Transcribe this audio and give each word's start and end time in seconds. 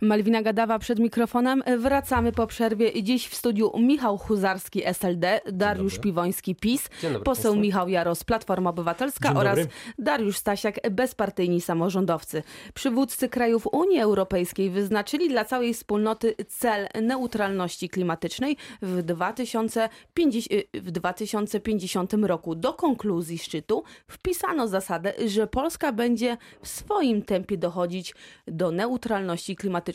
Malwina 0.00 0.42
Gadawa 0.42 0.78
przed 0.78 0.98
mikrofonem. 0.98 1.62
Wracamy 1.78 2.32
po 2.32 2.46
przerwie. 2.46 3.02
Dziś 3.02 3.28
w 3.28 3.34
studiu 3.34 3.72
Michał 3.78 4.18
Huzarski, 4.18 4.84
SLD, 4.84 5.40
Dariusz 5.52 5.98
Piwoński, 5.98 6.54
PiS, 6.54 6.88
poseł 6.88 7.22
Państwu. 7.24 7.56
Michał 7.56 7.88
Jaros, 7.88 8.24
Platforma 8.24 8.70
Obywatelska 8.70 9.28
Dzień 9.28 9.38
oraz 9.38 9.58
dobry. 9.58 9.72
Dariusz 9.98 10.36
Stasiak, 10.36 10.90
bezpartyjni 10.90 11.60
samorządowcy. 11.60 12.42
Przywódcy 12.74 13.28
krajów 13.28 13.66
Unii 13.72 14.00
Europejskiej 14.00 14.70
wyznaczyli 14.70 15.28
dla 15.28 15.44
całej 15.44 15.74
wspólnoty 15.74 16.34
cel 16.48 16.88
neutralności 17.02 17.88
klimatycznej 17.88 18.56
w 18.82 19.02
2050, 19.02 20.62
w 20.74 20.90
2050 20.90 22.12
roku. 22.22 22.54
Do 22.54 22.72
konkluzji 22.72 23.38
szczytu 23.38 23.84
wpisano 24.08 24.68
zasadę, 24.68 25.12
że 25.26 25.46
Polska 25.46 25.92
będzie 25.92 26.36
w 26.62 26.68
swoim 26.68 27.22
tempie 27.22 27.56
dochodzić 27.56 28.14
do 28.46 28.70
neutralności 28.70 29.56
klimatycznej 29.56 29.85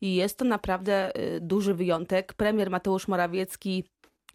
i 0.00 0.14
jest 0.14 0.38
to 0.38 0.44
naprawdę 0.44 1.16
y, 1.36 1.40
duży 1.40 1.74
wyjątek. 1.74 2.34
Premier 2.34 2.70
Mateusz 2.70 3.08
Morawiecki 3.08 3.84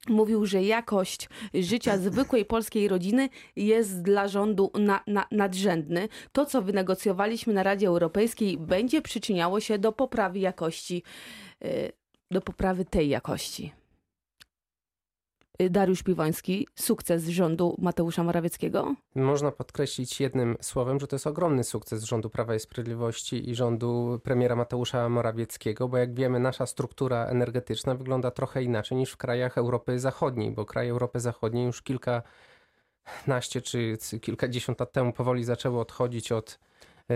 mówił, 0.09 0.45
że 0.45 0.64
jakość 0.64 1.30
życia 1.54 1.98
zwykłej 1.98 2.45
polskiej 2.45 2.88
rodziny 2.88 3.30
jest 3.55 4.02
dla 4.02 4.28
rządu 4.28 4.72
na, 4.80 5.04
na, 5.08 5.28
nadrzędny. 5.31 6.09
To, 6.31 6.45
co 6.45 6.62
wynegocjowaliśmy 6.62 7.54
na 7.54 7.64
Radzie 7.64 7.88
Europejskiej, 7.88 8.58
będzie 8.58 9.02
przyczyniało 9.02 9.59
się 9.59 9.80
do 9.80 9.91
poprawy 9.91 10.40
jakości, 10.40 11.04
y, 11.66 11.92
do 12.31 12.42
poprawy 12.42 12.86
tej 12.86 13.09
jakości. 13.09 13.72
Y, 15.61 15.70
Dariusz 15.70 16.03
Piwoński, 16.03 16.67
sukces 16.75 17.27
rządu 17.27 17.75
Mateusza 17.77 18.23
Morawieckiego. 18.23 18.95
Można 19.16 19.52
podkreślić 19.52 20.21
jednym 20.21 20.57
słowem, 20.61 20.99
że 20.99 21.07
to 21.07 21.16
jest 21.16 21.27
ogromny 21.27 21.63
sukces 21.63 22.03
rządu 22.03 22.30
Prawa 22.30 22.55
i 22.55 22.59
Sprawiedliwości 22.59 23.49
i 23.49 23.55
rządu 23.55 24.20
premiera 24.23 24.55
Mateusza 24.55 25.09
Morawieckiego, 25.09 25.88
bo 25.88 25.97
jak 25.97 26.13
wiemy, 26.13 26.39
nasza 26.39 26.66
struktura 26.66 27.25
energetyczna 27.25 27.95
wygląda 27.95 28.31
trochę 28.31 28.64
inaczej 28.64 28.97
niż 28.97 29.11
w 29.11 29.17
krajach 29.17 29.58
Europy 29.58 29.99
Zachodniej, 29.99 30.52
bo 30.52 30.66
kraje 30.66 30.91
Europy 30.91 31.19
Zachodniej 31.19 31.66
już 31.66 31.81
kilkanaście 31.81 33.61
czy 33.64 33.97
kilkadziesiąt 34.21 34.80
lat 34.80 34.92
temu 34.92 35.14
powoli 35.14 35.44
zaczęły 35.44 35.80
odchodzić 35.80 36.31
od, 36.31 36.59
yy, 37.09 37.16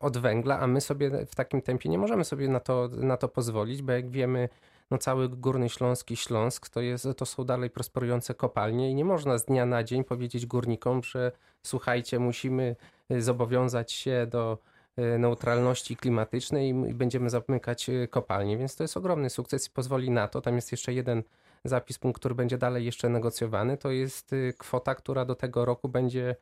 od 0.00 0.18
węgla, 0.18 0.60
a 0.60 0.66
my 0.66 0.80
sobie 0.80 1.26
w 1.26 1.34
takim 1.34 1.62
tempie 1.62 1.88
nie 1.88 1.98
możemy 1.98 2.24
sobie 2.24 2.48
na 2.48 2.60
to, 2.60 2.88
na 2.92 3.16
to 3.16 3.28
pozwolić, 3.28 3.82
bo 3.82 3.92
jak 3.92 4.10
wiemy, 4.10 4.48
no 4.90 4.98
cały 4.98 5.28
Górny 5.28 5.68
Śląsk 5.68 6.10
i 6.10 6.16
Śląsk 6.16 6.68
to, 6.68 6.80
jest, 6.80 7.08
to 7.16 7.26
są 7.26 7.44
dalej 7.44 7.70
prosperujące 7.70 8.34
kopalnie 8.34 8.90
i 8.90 8.94
nie 8.94 9.04
można 9.04 9.38
z 9.38 9.44
dnia 9.44 9.66
na 9.66 9.84
dzień 9.84 10.04
powiedzieć 10.04 10.46
górnikom, 10.46 11.02
że 11.02 11.32
słuchajcie, 11.62 12.18
musimy 12.18 12.76
y, 13.12 13.22
zobowiązać 13.22 13.92
się 13.92 14.26
do 14.30 14.58
y, 14.98 15.18
neutralności 15.18 15.96
klimatycznej 15.96 16.68
i 16.68 16.94
będziemy 16.94 17.30
zamykać 17.30 17.88
y, 17.88 18.08
kopalnie, 18.10 18.58
więc 18.58 18.76
to 18.76 18.84
jest 18.84 18.96
ogromny 18.96 19.30
sukces 19.30 19.66
i 19.66 19.70
pozwoli 19.70 20.10
na 20.10 20.28
to. 20.28 20.40
Tam 20.40 20.56
jest 20.56 20.72
jeszcze 20.72 20.92
jeden 20.92 21.22
zapis, 21.64 21.98
punkt, 21.98 22.18
który 22.18 22.34
będzie 22.34 22.58
dalej 22.58 22.84
jeszcze 22.84 23.08
negocjowany, 23.08 23.76
to 23.76 23.90
jest 23.90 24.34
kwota, 24.58 24.94
która 24.94 25.24
do 25.24 25.34
tego 25.34 25.64
roku 25.64 25.88
będzie, 25.88 26.36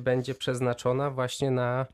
będzie 0.00 0.34
przeznaczona 0.34 1.10
właśnie 1.10 1.50
na 1.50 1.86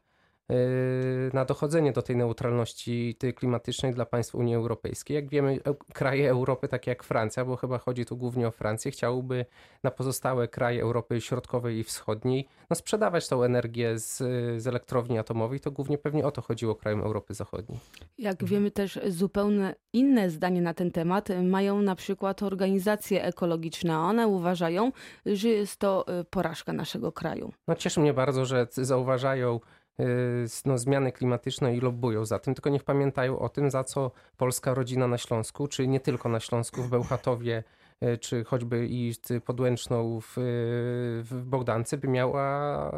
na 1.32 1.44
dochodzenie 1.44 1.92
do 1.92 2.02
tej 2.02 2.16
neutralności 2.16 3.16
klimatycznej 3.36 3.94
dla 3.94 4.06
państw 4.06 4.34
Unii 4.34 4.54
Europejskiej. 4.54 5.14
Jak 5.14 5.28
wiemy, 5.28 5.58
kraje 5.92 6.30
Europy, 6.30 6.68
takie 6.68 6.90
jak 6.90 7.02
Francja, 7.02 7.44
bo 7.44 7.56
chyba 7.56 7.78
chodzi 7.78 8.06
tu 8.06 8.16
głównie 8.16 8.48
o 8.48 8.50
Francję, 8.50 8.90
chciałyby 8.90 9.46
na 9.82 9.90
pozostałe 9.90 10.48
kraje 10.48 10.82
Europy 10.82 11.20
Środkowej 11.20 11.78
i 11.78 11.84
Wschodniej 11.84 12.48
no, 12.70 12.76
sprzedawać 12.76 13.28
tą 13.28 13.42
energię 13.42 13.98
z, 13.98 14.16
z 14.62 14.66
elektrowni 14.66 15.18
atomowej. 15.18 15.60
To 15.60 15.70
głównie 15.70 15.98
pewnie 15.98 16.26
o 16.26 16.30
to 16.30 16.42
chodziło 16.42 16.74
krajom 16.74 17.00
Europy 17.00 17.34
Zachodniej. 17.34 17.78
Jak 18.18 18.44
wiemy 18.44 18.70
też 18.70 18.98
zupełnie 19.08 19.74
inne 19.92 20.30
zdanie 20.30 20.62
na 20.62 20.74
ten 20.74 20.90
temat 20.90 21.28
mają 21.42 21.82
na 21.82 21.94
przykład 21.96 22.42
organizacje 22.42 23.24
ekologiczne. 23.24 23.98
One 23.98 24.28
uważają, 24.28 24.92
że 25.26 25.48
jest 25.48 25.76
to 25.76 26.20
y, 26.20 26.24
porażka 26.24 26.72
naszego 26.72 27.12
kraju. 27.12 27.52
No, 27.68 27.74
cieszy 27.74 28.00
mnie 28.00 28.14
bardzo, 28.14 28.44
że 28.44 28.66
zauważają 28.70 29.56
y, 29.56 29.83
no, 30.64 30.78
zmiany 30.78 31.12
klimatyczne 31.12 31.76
i 31.76 31.80
lobbują 31.80 32.24
za 32.24 32.38
tym, 32.38 32.54
tylko 32.54 32.70
niech 32.70 32.84
pamiętają 32.84 33.38
o 33.38 33.48
tym, 33.48 33.70
za 33.70 33.84
co 33.84 34.10
polska 34.36 34.74
rodzina 34.74 35.08
na 35.08 35.18
Śląsku, 35.18 35.68
czy 35.68 35.88
nie 35.88 36.00
tylko 36.00 36.28
na 36.28 36.40
Śląsku, 36.40 36.82
w 36.82 36.88
Bełchatowie, 36.88 37.64
y, 38.02 38.18
czy 38.18 38.44
choćby 38.44 38.86
i 38.90 39.12
Podłęczną 39.44 40.20
w, 40.20 40.38
y, 40.38 40.42
w 41.22 41.42
Bogdance 41.44 41.98
by 41.98 42.08
miała, 42.08 42.90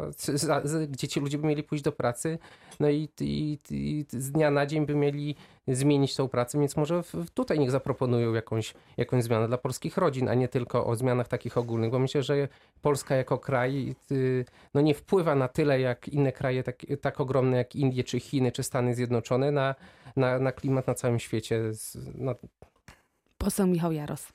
gdzie 0.87 1.07
ci 1.07 1.19
ludzie 1.19 1.37
by 1.37 1.47
mieli 1.47 1.63
pójść 1.63 1.83
do 1.83 1.91
pracy, 1.91 2.39
no 2.79 2.89
i, 2.89 3.09
i, 3.19 3.59
i 3.69 4.05
z 4.09 4.31
dnia 4.31 4.51
na 4.51 4.65
dzień 4.65 4.85
by 4.85 4.95
mieli 4.95 5.35
zmienić 5.67 6.15
tą 6.15 6.27
pracę, 6.27 6.59
więc 6.59 6.77
może 6.77 7.03
tutaj 7.33 7.59
niech 7.59 7.71
zaproponują 7.71 8.33
jakąś, 8.33 8.73
jakąś 8.97 9.23
zmianę 9.23 9.47
dla 9.47 9.57
polskich 9.57 9.97
rodzin, 9.97 10.29
a 10.29 10.33
nie 10.33 10.47
tylko 10.47 10.85
o 10.85 10.95
zmianach 10.95 11.27
takich 11.27 11.57
ogólnych, 11.57 11.91
bo 11.91 11.99
myślę, 11.99 12.23
że 12.23 12.47
Polska 12.81 13.15
jako 13.15 13.37
kraj 13.37 13.95
y, 14.11 14.45
no 14.73 14.81
nie 14.81 14.93
wpływa 14.93 15.35
na 15.35 15.47
tyle 15.47 15.79
jak 15.79 16.07
inne 16.07 16.31
kraje 16.31 16.63
tak, 16.63 16.85
tak 17.01 17.19
ogromne 17.19 17.57
jak 17.57 17.75
Indie, 17.75 18.03
czy 18.03 18.19
Chiny, 18.19 18.51
czy 18.51 18.63
Stany 18.63 18.95
Zjednoczone 18.95 19.51
na, 19.51 19.75
na, 20.15 20.39
na 20.39 20.51
klimat 20.51 20.87
na 20.87 20.93
całym 20.93 21.19
świecie. 21.19 21.73
Z- 21.73 21.97
No, 22.15 22.35
Poseł 23.37 23.67
Michał 23.67 23.91
Jaros. 23.91 24.27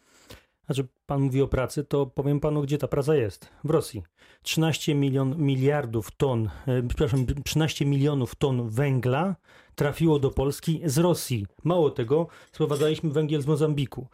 Znaczy, 0.66 0.86
pan 1.06 1.20
mówi 1.20 1.42
o 1.42 1.48
pracy, 1.48 1.84
to 1.84 2.06
powiem 2.06 2.40
panu, 2.40 2.62
gdzie 2.62 2.78
ta 2.78 2.88
praca 2.88 3.14
jest. 3.16 3.48
W 3.64 3.70
Rosji. 3.70 4.02
13 4.42 4.94
milion, 4.94 5.36
miliardów 5.38 6.10
ton, 6.10 6.50
e, 6.66 6.82
przepraszam, 6.88 7.26
13 7.44 7.86
milionów 7.86 8.34
ton 8.34 8.68
węgla 8.68 9.36
trafiło 9.74 10.18
do 10.18 10.30
Polski 10.30 10.80
z 10.84 10.98
Rosji. 10.98 11.46
Mało 11.64 11.90
tego, 11.90 12.26
sprowadzaliśmy 12.52 13.10
węgiel 13.10 13.42
z 13.42 13.46
Mozambiku. 13.46 14.06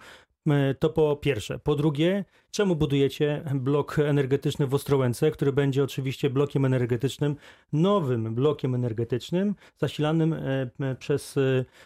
E, 0.50 0.74
To 0.74 0.90
po 0.90 1.16
pierwsze. 1.16 1.58
Po 1.58 1.74
drugie, 1.74 2.24
czemu 2.50 2.76
budujecie 2.76 3.44
blok 3.54 3.98
energetyczny 3.98 4.66
w 4.66 4.74
Ostrołęce, 4.74 5.30
który 5.30 5.52
będzie 5.52 5.84
oczywiście 5.84 6.30
blokiem 6.30 6.64
energetycznym, 6.64 7.36
nowym 7.72 8.34
blokiem 8.34 8.74
energetycznym, 8.74 9.54
zasilanym 9.78 10.32
e, 10.32 10.96
przez 10.98 11.34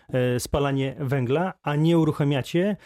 e, 0.08 0.40
spalanie 0.40 0.96
węgla, 0.98 1.54
a 1.62 1.76
nie 1.76 1.98
uruchamiacie, 1.98 2.76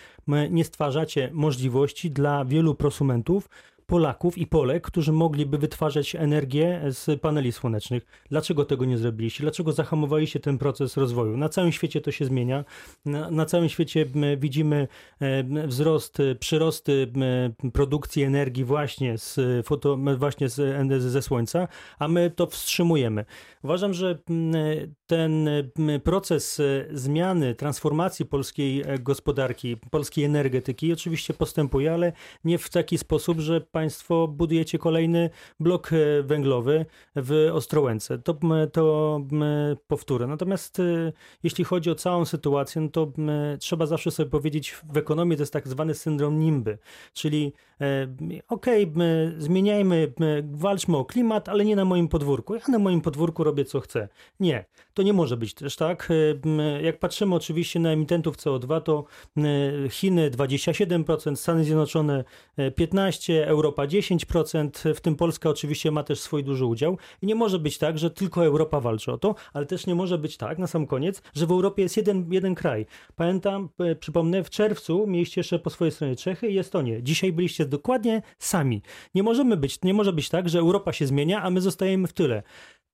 nie 0.50 0.64
stwarzacie 0.64 1.30
możliwości 1.32 2.10
dla 2.10 2.44
wielu 2.44 2.74
prosumentów, 2.74 3.48
Polaków 3.86 4.38
i 4.38 4.46
Polek, 4.46 4.86
którzy 4.86 5.12
mogliby 5.12 5.58
wytwarzać 5.58 6.14
energię 6.14 6.82
z 6.88 7.20
paneli 7.20 7.52
słonecznych. 7.52 8.06
Dlaczego 8.30 8.64
tego 8.64 8.84
nie 8.84 8.98
zrobiliście? 8.98 9.42
Dlaczego 9.42 9.72
zahamowaliście 9.72 10.40
ten 10.40 10.58
proces 10.58 10.96
rozwoju? 10.96 11.36
Na 11.36 11.48
całym 11.48 11.72
świecie 11.72 12.00
to 12.00 12.10
się 12.12 12.24
zmienia. 12.24 12.64
Na, 13.04 13.30
na 13.30 13.44
całym 13.44 13.68
świecie 13.68 14.06
widzimy 14.38 14.88
wzrost, 15.66 16.18
przyrosty 16.40 17.12
produkcji 17.72 18.22
energii 18.22 18.64
właśnie 18.64 19.18
z 19.18 19.40
foto, 19.66 19.98
właśnie 20.18 20.48
z, 20.48 21.02
ze 21.02 21.22
słońca, 21.22 21.68
a 21.98 22.08
my 22.08 22.30
to 22.30 22.46
wstrzymujemy. 22.46 23.24
Uważam, 23.62 23.94
że 23.94 24.18
ten 25.06 25.48
proces 26.04 26.60
e, 26.60 26.86
zmiany, 26.90 27.54
transformacji 27.54 28.26
polskiej 28.26 28.82
e, 28.86 28.98
gospodarki, 28.98 29.76
polskiej 29.90 30.24
energetyki 30.24 30.92
oczywiście 30.92 31.34
postępuje, 31.34 31.92
ale 31.94 32.12
nie 32.44 32.58
w 32.58 32.70
taki 32.70 32.98
sposób, 32.98 33.40
że 33.40 33.60
państwo 33.60 34.28
budujecie 34.28 34.78
kolejny 34.78 35.30
blok 35.60 35.92
e, 35.92 36.22
węglowy 36.22 36.86
w 37.16 37.50
Ostrołęce. 37.52 38.18
To, 38.18 38.38
to 38.72 39.20
powtórzę. 39.86 40.26
Natomiast 40.26 40.82
jeśli 41.42 41.64
chodzi 41.64 41.90
o 41.90 41.94
całą 41.94 42.24
sytuację, 42.24 42.80
no 42.82 42.88
to 42.88 43.12
trzeba 43.58 43.86
zawsze 43.86 44.10
sobie 44.10 44.30
powiedzieć, 44.30 44.76
w 44.92 44.96
ekonomii 44.96 45.36
to 45.36 45.42
jest 45.42 45.52
tak 45.52 45.68
zwany 45.68 45.94
syndrom 45.94 46.38
nimby, 46.38 46.78
czyli 47.12 47.52
okej, 48.48 48.82
m, 48.82 49.00
zmieniajmy, 49.38 50.12
walczmy 50.52 50.96
o 50.96 51.04
klimat, 51.04 51.48
ale 51.48 51.64
nie 51.64 51.76
na 51.76 51.84
moim 51.84 52.08
podwórku. 52.08 52.54
Ja 52.54 52.60
na 52.68 52.78
moim 52.78 53.00
podwórku 53.00 53.44
robię 53.44 53.64
co 53.64 53.80
chcę. 53.80 54.08
Nie, 54.40 54.64
to 54.96 55.02
nie 55.02 55.12
może 55.12 55.36
być 55.36 55.54
też 55.54 55.76
tak. 55.76 56.08
E, 56.10 56.82
Jak 56.82 56.98
patrzymy 56.98 57.34
oczywiście 57.34 57.80
na 57.80 57.90
emitentów 57.90 58.36
CO2, 58.36 58.80
to 58.80 59.04
m, 59.36 59.44
Chiny 59.90 60.30
27%, 60.30 61.36
Stany 61.36 61.64
Zjednoczone 61.64 62.24
e, 62.56 62.70
15%, 62.70 63.42
Europa 63.46 63.86
10%, 63.86 64.94
w 64.94 65.00
tym 65.00 65.16
Polska 65.16 65.50
oczywiście 65.50 65.90
ma 65.90 66.02
też 66.02 66.20
swój 66.20 66.44
duży 66.44 66.64
udział. 66.64 66.98
I 67.22 67.26
nie 67.26 67.34
może 67.34 67.58
być 67.58 67.78
tak, 67.78 67.98
że 67.98 68.10
tylko 68.10 68.44
Europa 68.44 68.80
walczy 68.80 69.12
o 69.12 69.18
to, 69.18 69.34
ale 69.52 69.66
też 69.66 69.86
nie 69.86 69.94
może 69.94 70.18
być 70.18 70.36
tak, 70.36 70.58
na 70.58 70.66
sam 70.66 70.86
koniec, 70.86 71.22
że 71.34 71.46
w 71.46 71.50
Europie 71.50 71.82
jest 71.82 71.96
jeden, 71.96 72.32
jeden 72.32 72.54
kraj. 72.54 72.86
Pamiętam, 73.16 73.68
e, 73.78 73.94
przypomnę, 73.94 74.44
w 74.44 74.50
czerwcu 74.50 75.06
mieliście 75.06 75.40
jeszcze 75.40 75.58
po 75.58 75.70
swojej 75.70 75.92
stronie 75.92 76.16
Czechy 76.16 76.48
i 76.48 76.58
Estonię. 76.58 77.02
Dzisiaj 77.02 77.32
byliście 77.32 77.66
dokładnie 77.66 78.22
sami. 78.38 78.82
Nie 79.14 79.22
możemy 79.22 79.56
być, 79.56 79.82
nie 79.82 79.94
może 79.94 80.12
być 80.12 80.28
tak, 80.28 80.48
że 80.48 80.58
Europa 80.58 80.92
się 80.92 81.06
zmienia, 81.06 81.42
a 81.42 81.50
my 81.50 81.60
zostajemy 81.60 82.08
w 82.08 82.12
tyle. 82.12 82.42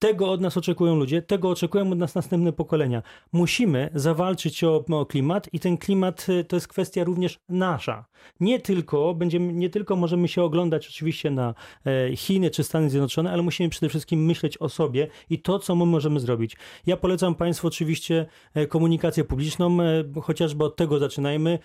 Tego 0.03 0.31
od 0.31 0.41
nas 0.41 0.57
oczekują 0.57 0.97
ludzie, 0.97 1.23
tego 1.23 1.51
oczekują 1.51 1.93
od 1.93 1.99
nas 1.99 2.15
następne 2.15 2.53
pokolenia. 2.53 3.03
Musimy 3.33 3.91
zawalczyć 3.95 4.65
o, 4.65 4.85
o 4.91 5.07
klimat 5.07 5.49
i 5.53 5.61
ten 5.61 5.79
klimat 5.79 6.27
y, 6.29 6.45
to 6.45 6.57
jest 6.57 6.69
kwestia 6.69 7.05
również 7.05 7.41
nasza. 7.49 8.05
Nie 8.41 8.61
tylko 8.61 9.15
będziemy, 9.15 9.53
nie 9.53 9.71
tylko 9.71 9.97
możemy 9.97 10.29
się 10.29 10.43
oglądać 10.43 10.89
oczywiście 10.89 11.31
na 11.31 11.55
e, 11.87 12.17
Chiny 12.17 12.51
czy 12.51 12.65
Stany 12.65 12.91
Zjednoczone, 12.91 13.33
ale 13.33 13.43
musimy 13.43 13.69
przede 13.69 13.89
wszystkim 13.89 14.25
myśleć 14.25 14.59
o 14.59 14.69
sobie 14.69 15.09
i 15.31 15.39
to, 15.39 15.59
co 15.59 15.77
my 15.77 15.87
możemy 15.87 16.21
zrobić. 16.21 16.57
Ja 16.87 16.97
polecam 16.97 17.35
Państwu 17.35 17.67
oczywiście 17.67 18.27
e, 18.55 18.67
komunikację 18.67 19.25
publiczną, 19.25 19.79
e, 19.81 20.05
chociażby 20.23 20.65
od 20.65 20.77
tego 20.77 20.99
zaczynajmy. 20.99 21.59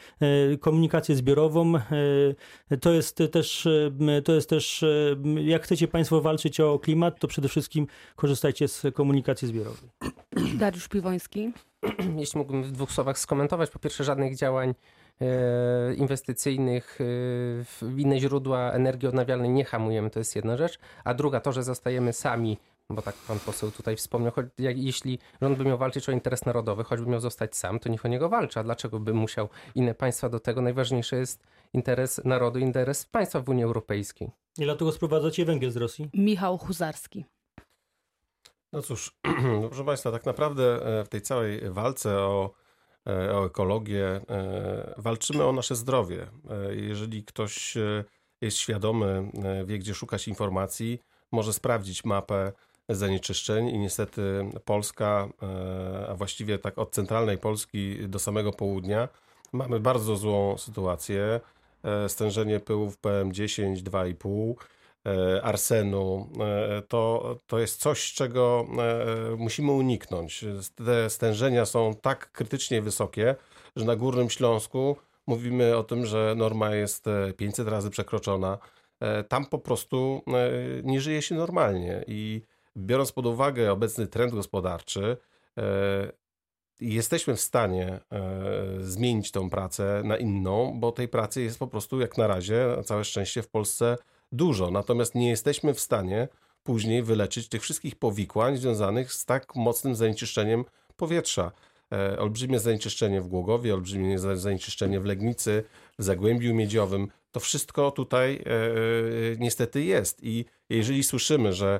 Komunikację 0.59 1.15
zbiorową. 1.15 1.73
To 2.81 2.91
jest 2.91 3.17
też, 3.31 3.67
to 4.25 4.33
jest 4.33 4.49
też, 4.49 4.85
jak 5.43 5.63
chcecie 5.63 5.87
Państwo 5.87 6.21
walczyć 6.21 6.59
o 6.59 6.79
klimat, 6.79 7.19
to 7.19 7.27
przede 7.27 7.47
wszystkim 7.49 7.87
korzystajcie 8.27 8.67
z 8.67 8.85
komunikacji 8.93 9.47
zbiorowej. 9.47 9.89
Dariusz 10.59 10.87
Piwoński. 10.87 11.53
Jeśli 12.17 12.37
mógłbym 12.37 12.63
w 12.63 12.71
dwóch 12.71 12.91
słowach 12.91 13.19
skomentować, 13.19 13.69
po 13.69 13.79
pierwsze 13.79 14.03
żadnych 14.03 14.35
działań 14.35 14.73
e, 15.21 15.93
inwestycyjnych 15.93 16.97
e, 17.01 17.03
w 17.63 17.95
inne 17.97 18.19
źródła 18.19 18.71
energii 18.71 19.07
odnawialnej 19.07 19.49
nie 19.49 19.65
hamujemy, 19.65 20.09
to 20.09 20.19
jest 20.19 20.35
jedna 20.35 20.57
rzecz, 20.57 20.79
a 21.03 21.13
druga 21.13 21.39
to, 21.39 21.51
że 21.51 21.63
zostajemy 21.63 22.13
sami, 22.13 22.57
bo 22.89 23.01
tak 23.01 23.15
pan 23.15 23.39
poseł 23.39 23.71
tutaj 23.71 23.95
wspomniał, 23.95 24.31
choć 24.31 24.45
jak, 24.57 24.77
jeśli 24.77 25.19
rząd 25.41 25.57
by 25.57 25.65
miał 25.65 25.77
walczyć 25.77 26.09
o 26.09 26.11
interes 26.11 26.45
narodowy, 26.45 26.83
choćby 26.83 27.09
miał 27.09 27.19
zostać 27.19 27.55
sam, 27.55 27.79
to 27.79 27.89
niech 27.89 28.05
o 28.05 28.07
niego 28.07 28.29
walczy, 28.29 28.59
a 28.59 28.63
dlaczego 28.63 28.99
by 28.99 29.13
musiał 29.13 29.49
inne 29.75 29.93
państwa 29.93 30.29
do 30.29 30.39
tego? 30.39 30.61
Najważniejszy 30.61 31.15
jest 31.15 31.43
interes 31.73 32.21
narodu, 32.25 32.59
interes 32.59 33.05
państwa 33.05 33.41
w 33.41 33.49
Unii 33.49 33.63
Europejskiej. 33.63 34.31
I 34.59 34.63
dlatego 34.63 34.91
sprowadzacie 34.91 35.45
węgiel 35.45 35.71
z 35.71 35.77
Rosji? 35.77 36.09
Michał 36.13 36.57
Huzarski. 36.57 37.25
No 38.73 38.81
cóż, 38.81 39.11
proszę 39.69 39.83
Państwa, 39.85 40.11
tak 40.11 40.25
naprawdę 40.25 40.85
e, 40.99 41.03
w 41.03 41.09
tej 41.09 41.21
całej 41.21 41.69
walce 41.69 42.17
o, 42.17 42.53
e, 43.07 43.35
o 43.35 43.45
ekologię 43.45 44.05
e, 44.05 44.93
walczymy 44.97 45.43
o 45.43 45.51
nasze 45.51 45.75
zdrowie. 45.75 46.27
Jeżeli 46.71 47.23
ktoś 47.23 47.77
jest 48.41 48.57
świadomy, 48.57 49.31
wie 49.65 49.79
gdzie 49.79 49.93
szukać 49.93 50.27
informacji, 50.27 50.99
może 51.31 51.53
sprawdzić 51.53 52.05
mapę 52.05 52.51
zanieczyszczeń 52.89 53.67
i 53.67 53.79
niestety 53.79 54.21
Polska, 54.65 55.27
a 56.09 56.15
właściwie 56.15 56.59
tak 56.59 56.77
od 56.77 56.91
centralnej 56.91 57.37
Polski 57.37 58.09
do 58.09 58.19
samego 58.19 58.51
południa, 58.51 59.07
mamy 59.53 59.79
bardzo 59.79 60.15
złą 60.15 60.57
sytuację. 60.57 61.39
Stężenie 62.07 62.59
pyłów 62.59 62.97
PM10, 63.01 63.75
2,5 63.75 64.53
E, 64.53 64.76
arsenu, 65.43 66.29
e, 66.39 66.81
to, 66.81 67.35
to 67.47 67.59
jest 67.59 67.79
coś, 67.81 68.13
czego 68.13 68.67
e, 68.77 69.35
musimy 69.37 69.71
uniknąć. 69.71 70.45
Te 70.75 71.09
stężenia 71.09 71.65
są 71.65 71.95
tak 72.01 72.31
krytycznie 72.31 72.81
wysokie, 72.81 73.35
że 73.75 73.85
na 73.85 73.95
Górnym 73.95 74.29
Śląsku 74.29 74.97
mówimy 75.27 75.77
o 75.77 75.83
tym, 75.83 76.05
że 76.05 76.33
norma 76.37 76.75
jest 76.75 77.05
500 77.37 77.67
razy 77.67 77.89
przekroczona. 77.89 78.57
Tam 79.27 79.45
po 79.45 79.59
prostu 79.59 80.21
nie 80.83 81.01
żyje 81.01 81.21
się 81.21 81.35
normalnie 81.35 82.03
i 82.07 82.41
biorąc 82.77 83.11
pod 83.11 83.25
uwagę 83.25 83.71
obecny 83.71 84.07
trend 84.07 84.33
gospodarczy, 84.33 85.17
jesteśmy 86.79 87.35
w 87.35 87.41
stanie 87.41 87.99
zmienić 88.79 89.31
tą 89.31 89.49
pracę 89.49 90.01
na 90.05 90.17
inną, 90.17 90.79
bo 90.79 90.91
tej 90.91 91.07
pracy 91.07 91.41
jest 91.41 91.59
po 91.59 91.67
prostu 91.67 92.01
jak 92.01 92.17
na 92.17 92.27
razie, 92.27 92.67
na 92.77 92.83
całe 92.83 93.03
szczęście 93.03 93.41
w 93.41 93.49
Polsce 93.49 93.97
dużo, 94.31 94.71
natomiast 94.71 95.15
nie 95.15 95.29
jesteśmy 95.29 95.73
w 95.73 95.79
stanie 95.79 96.27
później 96.63 97.03
wyleczyć 97.03 97.49
tych 97.49 97.61
wszystkich 97.61 97.95
powikłań 97.95 98.57
związanych 98.57 99.13
z 99.13 99.25
tak 99.25 99.55
mocnym 99.55 99.95
zanieczyszczeniem 99.95 100.65
powietrza. 100.95 101.51
E, 101.91 102.19
olbrzymie 102.19 102.59
zanieczyszczenie 102.59 103.21
w 103.21 103.27
Głogowie, 103.27 103.73
olbrzymie 103.73 104.19
zanieczyszczenie 104.19 104.99
w 104.99 105.05
Legnicy, 105.05 105.63
w 105.99 106.03
Zagłębiu 106.03 106.55
Miedziowym. 106.55 107.07
To 107.31 107.39
wszystko 107.39 107.91
tutaj 107.91 108.35
e, 108.35 108.51
e, 108.51 109.37
niestety 109.39 109.83
jest 109.83 110.23
i 110.23 110.45
jeżeli 110.69 111.03
słyszymy, 111.03 111.53
że 111.53 111.79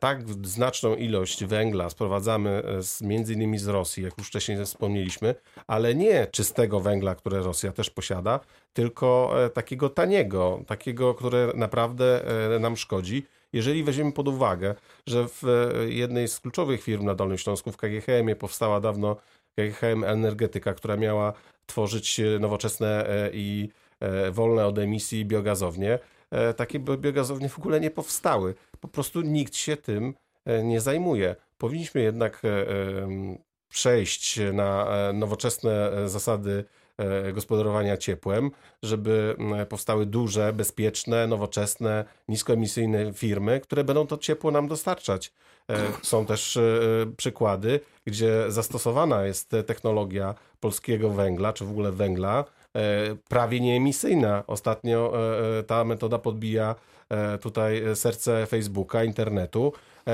tak 0.00 0.22
znaczną 0.46 0.94
ilość 0.94 1.44
węgla 1.44 1.90
sprowadzamy 1.90 2.62
z, 2.80 3.02
między 3.02 3.32
innymi 3.32 3.58
z 3.58 3.66
Rosji, 3.66 4.02
jak 4.02 4.18
już 4.18 4.26
wcześniej 4.26 4.64
wspomnieliśmy, 4.64 5.34
ale 5.66 5.94
nie 5.94 6.26
czystego 6.26 6.80
węgla, 6.80 7.14
które 7.14 7.40
Rosja 7.40 7.72
też 7.72 7.90
posiada, 7.90 8.40
tylko 8.72 9.34
takiego 9.54 9.88
taniego, 9.88 10.60
takiego, 10.66 11.14
które 11.14 11.52
naprawdę 11.54 12.24
nam 12.60 12.76
szkodzi. 12.76 13.26
Jeżeli 13.52 13.84
weźmiemy 13.84 14.12
pod 14.12 14.28
uwagę, 14.28 14.74
że 15.06 15.28
w 15.28 15.42
jednej 15.88 16.28
z 16.28 16.40
kluczowych 16.40 16.82
firm 16.82 17.04
na 17.04 17.14
Dolnym 17.14 17.38
Śląsku, 17.38 17.72
w 17.72 17.76
KGHM-ie 17.76 18.36
powstała 18.36 18.80
dawno 18.80 19.16
KGHM 19.56 20.04
Energetyka, 20.04 20.74
która 20.74 20.96
miała 20.96 21.32
tworzyć 21.66 22.20
nowoczesne 22.40 23.08
e, 23.08 23.30
i 23.32 23.68
e, 24.00 24.30
wolne 24.30 24.66
od 24.66 24.78
emisji 24.78 25.24
biogazownie, 25.24 25.92
e, 25.94 25.98
takie 26.56 26.78
biogazownie 26.78 27.48
w 27.48 27.58
ogóle 27.58 27.80
nie 27.80 27.90
powstały. 27.90 28.54
Po 28.80 28.88
prostu 28.88 29.20
nikt 29.20 29.56
się 29.56 29.76
tym 29.76 30.14
nie 30.64 30.80
zajmuje. 30.80 31.36
Powinniśmy 31.58 32.00
jednak 32.00 32.42
przejść 33.68 34.40
na 34.52 34.86
nowoczesne 35.12 35.90
zasady 36.08 36.64
gospodarowania 37.34 37.96
ciepłem, 37.96 38.50
żeby 38.82 39.36
powstały 39.68 40.06
duże, 40.06 40.52
bezpieczne, 40.52 41.26
nowoczesne, 41.26 42.04
niskoemisyjne 42.28 43.12
firmy, 43.12 43.60
które 43.60 43.84
będą 43.84 44.06
to 44.06 44.18
ciepło 44.18 44.50
nam 44.50 44.68
dostarczać. 44.68 45.32
Są 46.02 46.26
też 46.26 46.58
przykłady, 47.16 47.80
gdzie 48.06 48.44
zastosowana 48.48 49.24
jest 49.24 49.50
technologia 49.66 50.34
polskiego 50.60 51.10
węgla, 51.10 51.52
czy 51.52 51.64
w 51.64 51.70
ogóle 51.70 51.92
węgla, 51.92 52.44
prawie 53.28 53.60
nieemisyjna. 53.60 54.44
Ostatnio 54.46 55.12
ta 55.66 55.84
metoda 55.84 56.18
podbija 56.18 56.74
tutaj 57.40 57.82
serce 57.94 58.46
Facebooka, 58.46 59.04
internetu, 59.04 59.72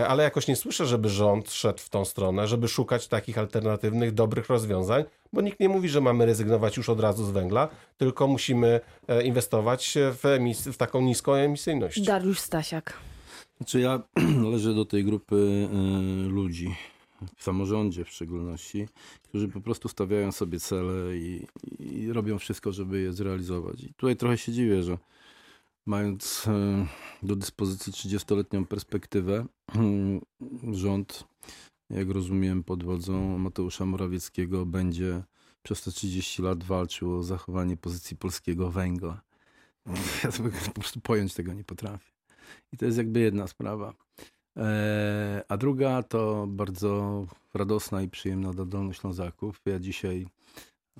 ale 0.09 0.23
jakoś 0.23 0.49
nie 0.49 0.56
słyszę, 0.56 0.87
żeby 0.87 1.09
rząd 1.09 1.50
szedł 1.50 1.79
w 1.79 1.88
tą 1.88 2.05
stronę, 2.05 2.49
żeby 2.49 2.69
szukać 2.69 3.09
takich 3.09 3.38
alternatywnych, 3.38 4.12
dobrych 4.12 4.49
rozwiązań, 4.49 5.05
bo 5.32 5.41
nikt 5.41 5.61
nie 5.61 5.69
mówi, 5.69 5.88
że 5.88 6.00
mamy 6.00 6.26
rezygnować 6.26 6.76
już 6.76 6.88
od 6.88 7.00
razu 7.00 7.25
z 7.25 7.31
węgla, 7.31 7.69
tylko 7.97 8.26
musimy 8.26 8.81
inwestować 9.25 9.94
w, 10.12 10.23
emis- 10.23 10.73
w 10.73 10.76
taką 10.76 11.00
niską 11.00 11.35
emisyjność. 11.35 12.00
Dariusz 12.00 12.41
Stasiak. 12.41 12.93
Znaczy 13.56 13.81
ja 13.81 14.03
należę 14.43 14.75
do 14.75 14.85
tej 14.85 15.05
grupy 15.05 15.37
y, 15.37 16.29
ludzi, 16.29 16.75
w 17.37 17.43
samorządzie 17.43 18.05
w 18.05 18.11
szczególności, 18.11 18.89
którzy 19.23 19.49
po 19.49 19.61
prostu 19.61 19.89
stawiają 19.89 20.33
sobie 20.33 20.61
cele 20.61 21.17
i, 21.17 21.47
i 21.79 22.13
robią 22.13 22.39
wszystko, 22.39 22.73
żeby 22.73 23.01
je 23.01 23.13
zrealizować. 23.13 23.85
I 23.85 23.95
tutaj 23.95 24.17
trochę 24.17 24.39
się 24.39 24.53
dziwię, 24.53 24.83
że 24.83 24.99
mając 25.87 26.47
y, 26.47 26.51
do 27.27 27.37
dyspozycji 27.37 27.93
30-letnią 27.93 28.67
perspektywę, 28.67 29.47
rząd, 30.73 31.25
jak 31.91 32.11
rozumiem, 32.11 32.65
pod 32.65 32.85
wodzą 32.85 33.39
Mateusza 33.39 33.87
Morawieckiego 33.87 34.67
będzie 34.67 35.23
przez 35.62 35.83
te 35.83 35.91
30 35.91 36.43
lat 36.43 36.64
walczył 36.64 37.17
o 37.17 37.23
zachowanie 37.23 37.76
pozycji 37.76 38.17
polskiego 38.17 38.71
węgla. 38.71 39.23
Ja 40.25 40.31
sobie 40.31 40.50
po 40.67 40.81
prostu 40.81 41.00
pojąć 41.00 41.35
tego 41.35 41.52
nie 41.52 41.64
potrafię. 41.64 42.12
I 42.73 42.76
to 42.76 42.87
jest 42.87 42.99
jakby 42.99 43.21
jedna 43.21 43.47
sprawa. 43.47 43.95
E, 44.56 45.44
a 45.49 45.56
druga 45.56 46.02
to 46.02 46.47
bardzo 46.49 47.26
radosna 47.54 48.02
i 48.02 48.09
przyjemna 48.09 48.52
dla 48.52 48.64
Dolnoślązaków. 48.64 49.61
Ja 49.66 49.78
dzisiaj, 49.78 50.26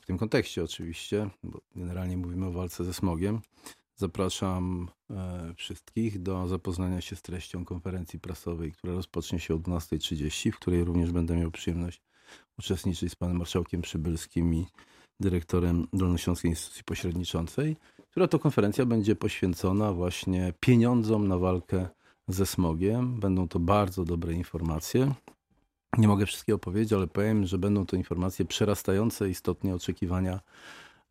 w 0.01 0.07
tym 0.07 0.19
kontekście 0.19 0.65
oczywiście, 0.65 1.31
bo 1.43 1.61
generalnie 1.77 2.17
mówimy 2.17 2.47
o 2.47 2.53
walce 2.53 2.85
ze 2.85 2.95
smogiem, 2.95 3.41
zapraszam 3.97 4.89
e, 5.11 5.55
wszystkich 5.57 6.23
do 6.23 6.49
zapoznania 6.49 7.01
się 7.01 7.17
z 7.17 7.23
treścią 7.23 7.65
konferencji 7.65 8.21
prasowej, 8.21 8.73
która 8.73 8.95
rozpocznie 8.95 9.41
się 9.41 9.55
o 9.55 9.59
12.30, 9.59 10.53
w 10.53 10.57
której 10.57 10.85
również 10.85 11.13
będę 11.13 11.37
miał 11.37 11.51
przyjemność 11.51 12.03
uczestniczyć 12.59 13.13
z 13.13 13.17
panem 13.17 13.37
marszałkiem 13.37 13.83
Przybylskim 13.83 14.55
i 14.55 14.67
dyrektorem 15.21 15.87
Dolnośląskiej 15.93 16.51
Instytucji 16.51 16.85
Pośredniczącej, 16.85 17.77
która 18.11 18.29
to 18.29 18.39
konferencja 18.39 18.87
będzie 18.87 19.17
poświęcona 19.17 19.93
właśnie 19.93 20.53
pieniądzom 20.61 21.29
na 21.29 21.39
walkę 21.39 21.89
ze 22.29 22.47
smogiem. 22.47 23.21
Będą 23.21 23.49
to 23.49 23.59
bardzo 23.59 24.05
dobre 24.05 24.33
informacje. 24.33 25.15
Nie 25.99 26.09
mogę 26.09 26.27
wszystkiego 26.27 26.59
powiedzieć, 26.59 26.93
ale 26.93 27.07
powiem, 27.07 27.47
że 27.47 27.59
będą 27.59 27.87
to 27.87 27.97
informacje 27.97 28.45
przerastające 28.45 29.31
istotnie 29.31 29.75
oczekiwania 29.75 30.41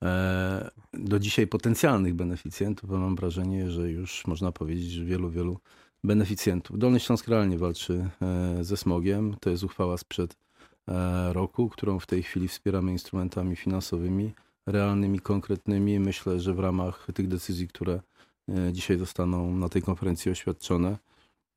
e, 0.03 0.71
do 0.93 1.19
dzisiaj 1.19 1.47
potencjalnych 1.47 2.13
beneficjentów, 2.13 2.89
bo 2.89 2.97
mam 2.97 3.15
wrażenie, 3.15 3.71
że 3.71 3.91
już 3.91 4.27
można 4.27 4.51
powiedzieć, 4.51 4.91
że 4.91 5.05
wielu, 5.05 5.29
wielu 5.29 5.59
beneficjentów. 6.03 6.79
Dolny 6.79 6.99
Śląsk 6.99 7.27
realnie 7.27 7.57
walczy 7.57 8.09
e, 8.21 8.63
ze 8.63 8.77
smogiem. 8.77 9.35
To 9.39 9.49
jest 9.49 9.63
uchwała 9.63 9.97
sprzed 9.97 10.37
e, 10.87 11.33
roku, 11.33 11.69
którą 11.69 11.99
w 11.99 12.05
tej 12.05 12.23
chwili 12.23 12.47
wspieramy 12.47 12.91
instrumentami 12.91 13.55
finansowymi, 13.55 14.31
realnymi, 14.65 15.19
konkretnymi. 15.19 15.99
Myślę, 15.99 16.39
że 16.39 16.53
w 16.53 16.59
ramach 16.59 17.07
tych 17.13 17.27
decyzji, 17.27 17.67
które 17.67 17.99
dzisiaj 18.71 18.97
zostaną 18.97 19.55
na 19.55 19.69
tej 19.69 19.81
konferencji 19.81 20.31
oświadczone, 20.31 20.97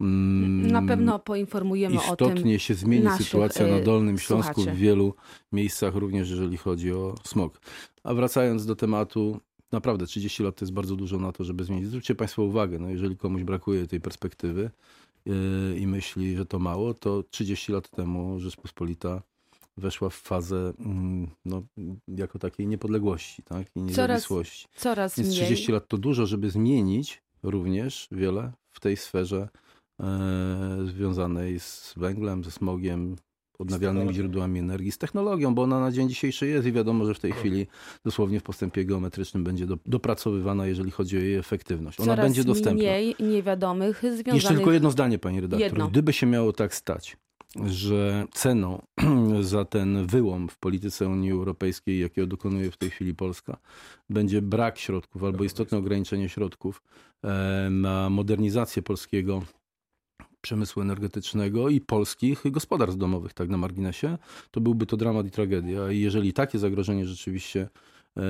Mm, 0.01 0.67
Na 0.71 0.83
pewno 0.83 1.19
poinformujemy 1.19 1.97
o 1.97 2.17
tym. 2.17 2.29
Istotnie 2.29 2.59
się 2.59 2.75
zmieni 2.75 3.09
sytuacja 3.19 3.67
y, 3.67 3.71
na 3.71 3.81
Dolnym 3.81 4.19
Śląsku 4.19 4.55
słuchaczy. 4.55 4.77
w 4.77 4.81
wielu 4.81 5.15
miejscach, 5.53 5.95
również 5.95 6.31
jeżeli 6.31 6.57
chodzi 6.57 6.93
o 6.93 7.15
smog. 7.25 7.61
A 8.05 8.15
wracając 8.15 8.67
do 8.67 8.77
tematu, 8.77 9.41
naprawdę 9.73 10.07
30 10.07 10.43
lat 10.43 10.57
to 10.57 10.65
jest 10.65 10.73
bardzo 10.73 10.97
dużo 10.97 11.19
na 11.19 11.33
to, 11.33 11.45
żeby 11.45 11.65
zmienić. 11.65 11.89
Zwróćcie 11.89 12.15
Państwo 12.15 12.43
uwagę, 12.43 12.79
no 12.79 12.89
jeżeli 12.89 13.17
komuś 13.17 13.43
brakuje 13.43 13.87
tej 13.87 14.01
perspektywy 14.01 14.71
yy, 15.27 15.35
i 15.79 15.87
myśli, 15.87 16.37
że 16.37 16.47
to 16.47 16.59
mało, 16.59 16.95
to 16.95 17.23
30 17.23 17.73
lat 17.73 17.91
temu 17.91 18.41
Rzeczpospolita 18.41 19.23
weszła 19.77 20.09
w 20.09 20.15
fazę 20.15 20.73
mm, 20.79 21.31
no, 21.45 21.63
jako 22.09 22.39
takiej 22.39 22.67
niepodległości 22.67 23.43
tak? 23.43 23.67
i 23.77 23.83
niezawisłości. 23.83 24.67
Coraz 24.77 25.17
Więc 25.17 25.29
mniej. 25.29 25.45
30 25.45 25.73
lat 25.73 25.89
to 25.89 25.99
dużo, 25.99 26.27
żeby 26.27 26.51
zmienić 26.51 27.23
również 27.43 28.09
wiele 28.13 28.53
w 28.73 28.81
tej 28.81 28.97
sferze 28.97 29.49
e, 30.01 30.07
związanej 30.87 31.61
z 31.61 31.95
węglem, 31.97 32.45
ze 32.45 32.51
smogiem, 32.51 33.17
odnawialnymi 33.59 34.15
źródłami 34.15 34.61
energii, 34.61 34.93
z 34.93 34.99
technologią, 34.99 35.55
bo 35.55 35.63
ona 35.63 35.81
na 35.81 35.93
dzień 35.93 36.09
dzisiejszy 36.09 36.47
jest 36.47 36.67
i 36.67 36.73
wiadomo, 36.73 37.07
że 37.07 37.15
w 37.15 37.21
tej 37.21 37.33
chwili 37.33 37.67
dosłownie 38.05 38.41
w 38.41 38.43
postępie 38.43 38.85
geometrycznym 38.85 39.45
będzie 39.45 39.67
do, 39.67 39.79
dopracowywana, 39.87 40.67
jeżeli 40.67 40.91
chodzi 40.91 41.17
o 41.17 41.21
jej 41.21 41.35
efektywność. 41.35 42.01
Ona 42.01 42.07
Coraz 42.07 42.27
będzie 42.27 42.45
dostępna. 42.45 42.83
mniej 42.83 43.15
niewiadomych 43.21 43.99
związanych... 43.99 44.35
Jeszcze 44.35 44.55
tylko 44.55 44.73
jedno 44.73 44.91
zdanie, 44.91 45.19
pani 45.19 45.41
redaktor. 45.41 45.71
Jedno. 45.71 45.89
Gdyby 45.89 46.13
się 46.13 46.27
miało 46.27 46.53
tak 46.53 46.75
stać, 46.75 47.17
że 47.67 48.27
ceną 48.33 48.83
za 49.41 49.65
ten 49.65 50.07
wyłom 50.07 50.49
w 50.49 50.59
polityce 50.59 51.09
Unii 51.09 51.31
Europejskiej, 51.31 52.01
jakiego 52.01 52.27
dokonuje 52.27 52.71
w 52.71 52.77
tej 52.77 52.91
chwili 52.91 53.15
Polska, 53.15 53.57
będzie 54.11 54.43
brak 54.43 54.79
środków 54.79 55.25
albo 55.25 55.45
istotne 55.45 55.79
ograniczenie 55.79 56.29
środków 56.29 56.83
e, 57.25 57.69
na 57.71 58.11
modernizację 58.11 58.83
polskiego 58.83 59.43
przemysłu 60.41 60.83
energetycznego 60.83 61.69
i 61.69 61.81
polskich 61.81 62.43
gospodarstw 62.45 62.99
domowych, 62.99 63.33
tak 63.33 63.49
na 63.49 63.57
marginesie, 63.57 64.19
to 64.51 64.61
byłby 64.61 64.87
to 64.87 64.97
dramat 64.97 65.27
i 65.27 65.31
tragedia. 65.31 65.91
I 65.91 66.01
jeżeli 66.01 66.33
takie 66.33 66.59
zagrożenie 66.59 67.07
rzeczywiście 67.07 67.69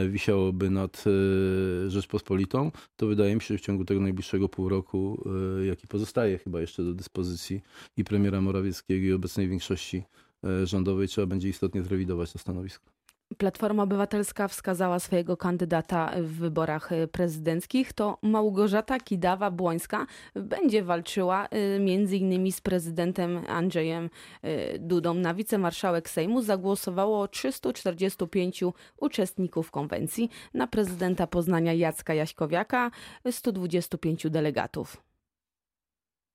wisiałoby 0.08 0.70
nad 0.70 1.04
e, 1.06 1.90
Rzeczpospolitą, 1.90 2.70
to 2.96 3.06
wydaje 3.06 3.34
mi 3.34 3.40
się, 3.40 3.54
że 3.54 3.58
w 3.58 3.60
ciągu 3.60 3.84
tego 3.84 4.00
najbliższego 4.00 4.48
pół 4.48 4.68
roku, 4.68 5.24
e, 5.60 5.66
jaki 5.66 5.86
pozostaje 5.86 6.38
chyba 6.38 6.60
jeszcze 6.60 6.84
do 6.84 6.94
dyspozycji 6.94 7.62
i 7.96 8.04
premiera 8.04 8.40
Morawieckiego 8.40 9.06
i 9.06 9.12
obecnej 9.12 9.48
większości 9.48 10.02
e, 10.44 10.66
rządowej, 10.66 11.08
trzeba 11.08 11.26
będzie 11.26 11.48
istotnie 11.48 11.82
zrewidować 11.82 12.32
to 12.32 12.38
stanowisko. 12.38 12.93
Platforma 13.38 13.82
Obywatelska 13.82 14.48
wskazała 14.48 14.98
swojego 14.98 15.36
kandydata 15.36 16.12
w 16.16 16.26
wyborach 16.26 16.92
y, 16.92 17.08
prezydenckich. 17.08 17.92
To 17.92 18.18
Małgorzata 18.22 18.98
Kidawa-Błońska 18.98 20.06
będzie 20.34 20.82
walczyła 20.82 21.46
y, 21.46 22.16
innymi 22.16 22.52
z 22.52 22.60
prezydentem 22.60 23.44
Andrzejem 23.48 24.10
y, 24.44 24.78
Dudą. 24.78 25.14
Na 25.14 25.34
wicemarszałek 25.34 26.10
Sejmu 26.10 26.42
zagłosowało 26.42 27.28
345 27.28 28.64
uczestników 28.96 29.70
konwencji. 29.70 30.30
Na 30.54 30.66
prezydenta 30.66 31.26
Poznania 31.26 31.72
Jacka 31.72 32.14
Jaśkowiaka 32.14 32.90
125 33.30 34.30
delegatów. 34.30 34.96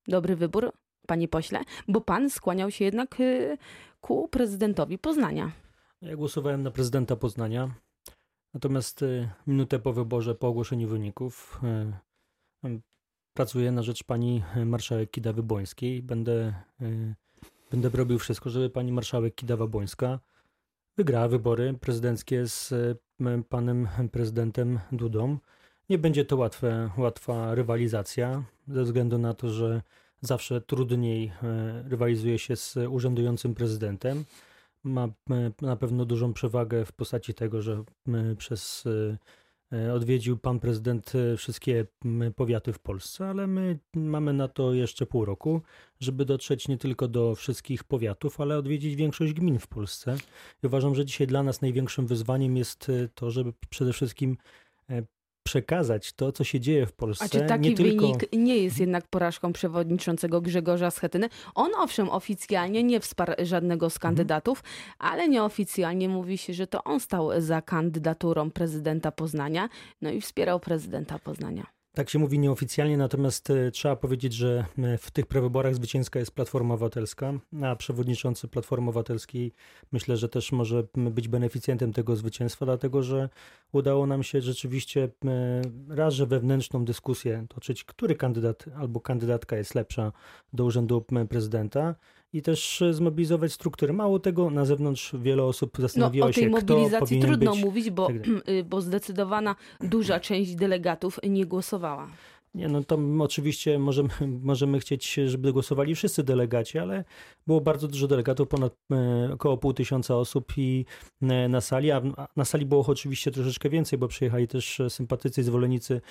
Dobry 0.07 0.35
wybór, 0.35 0.71
panie 1.07 1.27
pośle, 1.27 1.59
bo 1.87 2.01
pan 2.01 2.29
skłaniał 2.29 2.71
się 2.71 2.85
jednak 2.85 3.15
ku 4.01 4.27
prezydentowi 4.27 4.97
Poznania. 4.97 5.51
Ja 6.01 6.15
głosowałem 6.15 6.63
na 6.63 6.71
prezydenta 6.71 7.15
Poznania. 7.15 7.75
Natomiast 8.53 9.01
y, 9.01 9.29
minutę 9.47 9.79
po 9.79 9.93
wyborze, 9.93 10.35
po 10.35 10.47
ogłoszeniu 10.47 10.87
wyników, 10.87 11.61
y, 12.65 12.81
pracuję 13.33 13.71
na 13.71 13.83
rzecz 13.83 14.03
pani 14.03 14.43
y, 14.57 14.65
marszałek 14.65 15.11
Kidawy-Błońskiej. 15.11 16.01
Będę, 16.01 16.53
będę 17.71 17.89
robił 17.89 18.19
wszystko, 18.19 18.49
żeby 18.49 18.69
pani 18.69 18.91
marszałek 18.91 19.35
Kidawa-Błońska 19.35 20.19
wygrała 20.97 21.27
wybory 21.27 21.73
prezydenckie 21.73 22.47
z 22.47 22.73
panem 23.49 23.87
prezydentem 24.11 24.79
Dudą. 24.91 25.37
Nie 25.89 25.97
będzie 25.97 26.25
to 26.25 26.37
łatwe, 26.37 26.89
łatwa 26.97 27.55
rywalizacja, 27.55 28.43
ze 28.67 28.83
względu 28.83 29.17
na 29.17 29.33
to, 29.33 29.49
że 29.49 29.81
zawsze 30.21 30.61
trudniej 30.61 31.31
rywalizuje 31.85 32.39
się 32.39 32.55
z 32.55 32.77
urzędującym 32.89 33.55
prezydentem 33.55 34.25
ma 34.83 35.07
e, 35.29 35.51
na 35.61 35.75
pewno 35.75 36.05
dużą 36.05 36.33
przewagę 36.33 36.85
w 36.85 36.91
postaci 36.91 37.33
tego, 37.33 37.61
że 37.61 37.83
e, 38.07 38.35
przez 38.35 38.83
e, 39.71 39.93
odwiedził 39.93 40.37
pan 40.37 40.59
prezydent 40.59 41.13
wszystkie 41.37 41.85
powiaty 42.35 42.73
w 42.73 42.79
Polsce, 42.79 43.29
ale 43.29 43.47
my 43.47 43.79
mamy 43.95 44.33
na 44.33 44.47
to 44.47 44.73
jeszcze 44.73 45.05
pół 45.05 45.25
roku, 45.25 45.61
żeby 45.99 46.25
dotrzeć 46.25 46.67
nie 46.67 46.77
tylko 46.77 47.07
do 47.07 47.35
wszystkich 47.35 47.83
powiatów, 47.83 48.41
ale 48.41 48.57
odwiedzić 48.57 48.95
większość 48.95 49.33
gmin 49.33 49.59
w 49.59 49.67
Polsce. 49.67 50.17
I 50.63 50.67
uważam, 50.67 50.95
że 50.95 51.05
dzisiaj 51.05 51.27
dla 51.27 51.43
nas 51.43 51.61
największym 51.61 52.07
wyzwaniem 52.07 52.57
jest 52.57 52.91
to, 53.15 53.31
żeby 53.31 53.53
przede 53.69 53.93
wszystkim 53.93 54.37
przekazać 55.49 56.13
to, 56.13 56.31
co 56.31 56.43
się 56.43 56.59
dzieje 56.59 56.85
w 56.85 56.91
Polsce. 56.93 57.25
A 57.25 57.29
czy 57.29 57.41
taki 57.41 57.69
nie 57.69 57.75
tylko... 57.75 58.05
wynik 58.07 58.33
nie 58.33 58.57
jest 58.57 58.79
jednak 58.79 59.07
porażką 59.07 59.53
przewodniczącego 59.53 60.41
Grzegorza 60.41 60.91
Schetyny? 60.91 61.29
On 61.55 61.71
owszem 61.77 62.09
oficjalnie 62.09 62.83
nie 62.83 62.99
wsparł 62.99 63.33
żadnego 63.43 63.85
Mhm. 63.85 63.89
z 63.91 63.99
kandydatów, 63.99 64.63
ale 64.99 65.29
nieoficjalnie 65.29 66.09
mówi 66.09 66.37
się, 66.37 66.53
że 66.53 66.67
to 66.67 66.83
on 66.83 66.99
stał 66.99 67.29
za 67.41 67.61
kandydaturą 67.61 68.51
prezydenta 68.51 69.11
Poznania, 69.11 69.69
no 70.01 70.11
i 70.11 70.21
wspierał 70.21 70.59
prezydenta 70.59 71.19
Poznania. 71.19 71.78
Tak 71.99 72.09
się 72.09 72.19
mówi 72.19 72.39
nieoficjalnie, 72.39 72.97
natomiast 72.97 73.49
e, 73.49 73.71
trzeba 73.71 73.95
powiedzieć, 73.95 74.33
że 74.33 74.65
e, 74.77 74.97
w 74.97 75.11
tych 75.11 75.25
prewyborach 75.25 75.75
zwycięska 75.75 76.19
jest 76.19 76.31
Platforma 76.31 76.73
Obywatelska, 76.73 77.33
a 77.63 77.75
przewodniczący 77.75 78.47
Platformy 78.47 78.89
Obywatelskiej 78.89 79.53
myślę, 79.91 80.17
że 80.17 80.29
też 80.29 80.51
może 80.51 80.83
być 80.95 81.27
beneficjentem 81.27 81.93
tego 81.93 82.15
zwycięstwa, 82.15 82.65
dlatego 82.65 83.03
że 83.03 83.29
udało 83.71 84.07
nam 84.07 84.23
się 84.23 84.41
rzeczywiście 84.41 85.09
raz, 85.89 86.13
że 86.13 86.25
wewnętrzną 86.25 86.85
dyskusję 86.85 87.45
toczyć, 87.49 87.83
który 87.83 88.15
kandydat 88.15 88.65
albo 88.75 88.99
kandydatka 88.99 89.57
jest 89.57 89.75
lepsza 89.75 90.11
do 90.53 90.65
urzędu 90.65 91.05
prezydenta 91.29 91.95
i 92.33 92.41
też 92.41 92.83
zmobilizować 92.91 93.53
struktury. 93.53 93.93
Mało 93.93 94.19
tego, 94.19 94.49
na 94.49 94.65
zewnątrz 94.65 95.15
wiele 95.15 95.43
osób 95.43 95.77
No, 95.77 95.81
zastanowiło 95.81 96.27
o 96.27 96.33
tej 96.33 96.43
się, 96.43 96.49
kto 96.49 96.73
mobilizacji 96.73 97.19
trudno 97.19 97.51
być... 97.51 97.63
mówić, 97.63 97.89
bo, 97.89 98.07
tak 98.07 98.15
y, 98.49 98.63
bo 98.63 98.81
zdecydowana 98.81 99.55
duża 99.81 100.19
część 100.19 100.55
delegatów 100.55 101.19
nie 101.29 101.45
głosowała. 101.45 102.07
Nie, 102.53 102.67
no 102.67 102.83
to 102.83 102.95
m- 102.95 103.21
oczywiście 103.21 103.79
możemy, 103.79 104.09
możemy 104.41 104.79
chcieć, 104.79 105.13
żeby 105.13 105.53
głosowali 105.53 105.95
wszyscy 105.95 106.23
delegaci, 106.23 106.79
ale 106.79 107.03
było 107.47 107.61
bardzo 107.61 107.87
dużo 107.87 108.07
delegatów, 108.07 108.47
ponad 108.47 108.75
e, 108.91 109.29
około 109.33 109.57
pół 109.57 109.73
tysiąca 109.73 110.15
osób 110.15 110.53
i 110.57 110.85
e, 111.21 111.49
na 111.49 111.61
sali, 111.61 111.91
a 111.91 112.01
na 112.35 112.45
sali 112.45 112.65
było 112.65 112.85
oczywiście 112.87 113.31
troszeczkę 113.31 113.69
więcej, 113.69 113.99
bo 113.99 114.07
przyjechali 114.07 114.47
też 114.47 114.79
e, 114.79 114.89
sympatycy, 114.89 115.43
zwolennicy 115.43 116.01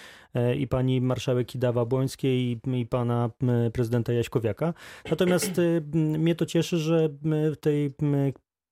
i 0.58 0.68
pani 0.68 1.00
marszałek 1.00 1.46
Kidawa-Błońskiej 1.46 2.26
i, 2.26 2.60
i 2.80 2.86
pana 2.86 3.30
prezydenta 3.72 4.12
Jaśkowiaka. 4.12 4.74
Natomiast 5.10 5.60
mnie 5.94 6.34
to 6.34 6.46
cieszy, 6.46 6.78
że 6.78 7.08
w 7.52 7.56
tej 7.60 7.94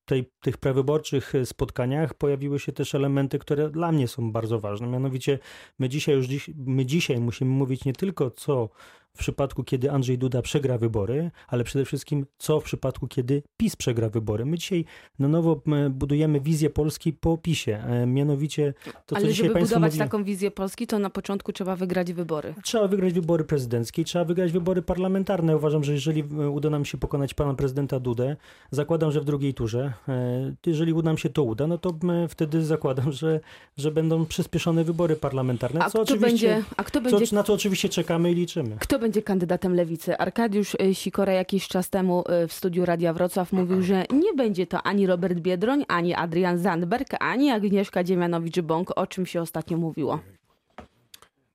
tej, 0.07 0.31
tych 0.41 0.57
prewyborczych 0.57 1.33
spotkaniach 1.45 2.15
pojawiły 2.15 2.61
się 2.61 2.73
też 2.73 2.95
elementy, 2.95 3.39
które 3.39 3.71
dla 3.71 3.93
mnie 3.93 4.09
są 4.09 4.33
bardzo 4.33 4.61
ważne. 4.61 4.87
Mianowicie 4.87 5.39
my 5.79 5.89
dzisiaj 5.89 6.15
już 6.15 6.27
dziś, 6.27 6.51
my 6.57 6.87
dzisiaj 6.87 7.21
musimy 7.21 7.51
mówić 7.51 7.85
nie 7.85 7.93
tylko 7.93 8.31
co 8.31 8.69
w 9.17 9.19
przypadku, 9.19 9.65
kiedy 9.65 9.91
Andrzej 9.91 10.19
Duda 10.19 10.43
przegra 10.43 10.79
wybory, 10.79 11.31
ale 11.49 11.65
przede 11.65 11.85
wszystkim 11.85 12.27
co 12.39 12.61
w 12.61 12.65
przypadku, 12.65 13.09
kiedy 13.09 13.43
PiS 13.57 13.77
przegra 13.77 14.09
wybory. 14.09 14.45
My 14.45 14.59
dzisiaj 14.59 14.85
na 15.19 15.29
nowo 15.29 15.63
budujemy 15.91 16.41
wizję 16.41 16.71
Polski 16.71 17.13
po 17.13 17.39
PiSie. 17.39 17.85
E, 17.85 18.07
Mianowicie 18.07 18.75
to, 18.85 18.93
co 19.07 19.17
Ale 19.17 19.29
dzisiaj 19.29 19.47
żeby 19.47 19.55
Państwo 19.55 19.75
budować 19.75 19.93
mówi... 19.93 19.99
taką 19.99 20.25
wizję 20.25 20.51
Polski, 20.51 20.87
to 20.87 20.99
na 20.99 21.11
początku 21.11 21.53
trzeba 21.53 21.77
wygrać 21.77 22.13
wybory. 22.13 22.55
Trzeba 22.63 22.89
wygrać 22.89 23.13
wybory 23.13 23.45
prezydenckie 23.45 24.07
trzeba 24.07 24.25
wygrać 24.25 24.53
wybory 24.53 24.83
parlamentarne. 24.83 25.57
Uważam, 25.57 25.85
że 25.85 25.93
jeżeli 25.93 26.21
e, 26.21 26.51
uda 26.51 26.71
nam 26.71 26.85
się 26.85 26.99
pokonać 26.99 27.35
pana 27.35 27.55
prezydenta 27.55 28.01
Dudę, 28.01 28.37
zakładam, 28.71 29.13
że 29.13 29.21
w 29.21 29.25
drugiej 29.25 29.55
turze, 29.55 29.93
e, 30.09 30.55
jeżeli 30.67 30.93
uda 30.93 31.11
nam 31.11 31.19
się 31.19 31.29
to 31.29 31.43
uda, 31.43 31.67
no 31.67 31.79
to 31.79 31.95
wtedy 32.29 32.65
zakładam, 32.65 33.13
że, 33.13 33.41
że 33.77 33.91
będą 33.91 34.27
przyspieszone 34.27 34.85
wybory 34.85 35.17
parlamentarne. 35.17 35.81
A 35.81 35.85
co 35.85 35.91
kto 35.91 36.03
oczywiście, 36.03 36.49
będzie, 36.49 36.65
a 36.77 36.85
kto 36.85 37.01
co, 37.01 37.11
będzie 37.11 37.35
na 37.35 37.43
co 37.43 37.53
oczywiście 37.53 37.89
czekamy 37.89 38.33
i 38.33 38.35
liczymy. 38.35 38.77
Kto 38.81 38.99
będzie 39.07 39.23
kandydatem 39.23 39.75
lewicy? 39.75 40.19
Arkadiusz 40.19 40.75
y, 40.75 40.95
Sikora 40.95 41.33
jakiś 41.33 41.69
czas 41.69 41.91
temu 41.91 42.25
y, 42.45 42.49
w 42.49 42.53
studiu 42.53 42.85
Radia 42.85 43.13
Wrocław 43.13 43.53
mówił, 43.53 43.83
że 43.83 44.05
nie 44.11 44.33
będzie 44.35 44.67
to 44.67 44.83
ani 44.83 45.07
Robert 45.07 45.39
Biedroń, 45.39 45.85
ani 45.89 46.15
Adrian 46.15 46.59
Zandberg, 46.59 47.09
ani 47.21 47.51
Agnieszka 47.51 48.05
Dziemianowicz-Bąk, 48.05 48.93
o 48.97 49.07
czym 49.07 49.27
się 49.27 49.41
ostatnio 49.43 49.77
mówiło. 49.77 50.21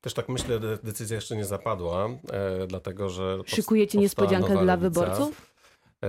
Też 0.02 0.14
tak 0.14 0.30
myślę, 0.30 0.60
de- 0.60 0.78
decyzja 0.84 1.16
jeszcze 1.16 1.36
nie 1.36 1.46
zapadła, 1.46 2.10
e, 2.32 2.68
dlatego 2.68 3.10
że. 3.10 3.38
Szykujecie 3.46 3.98
niespodziankę 3.98 4.62
dla 4.62 4.78
wyborców? 4.78 5.52
E, 6.04 6.08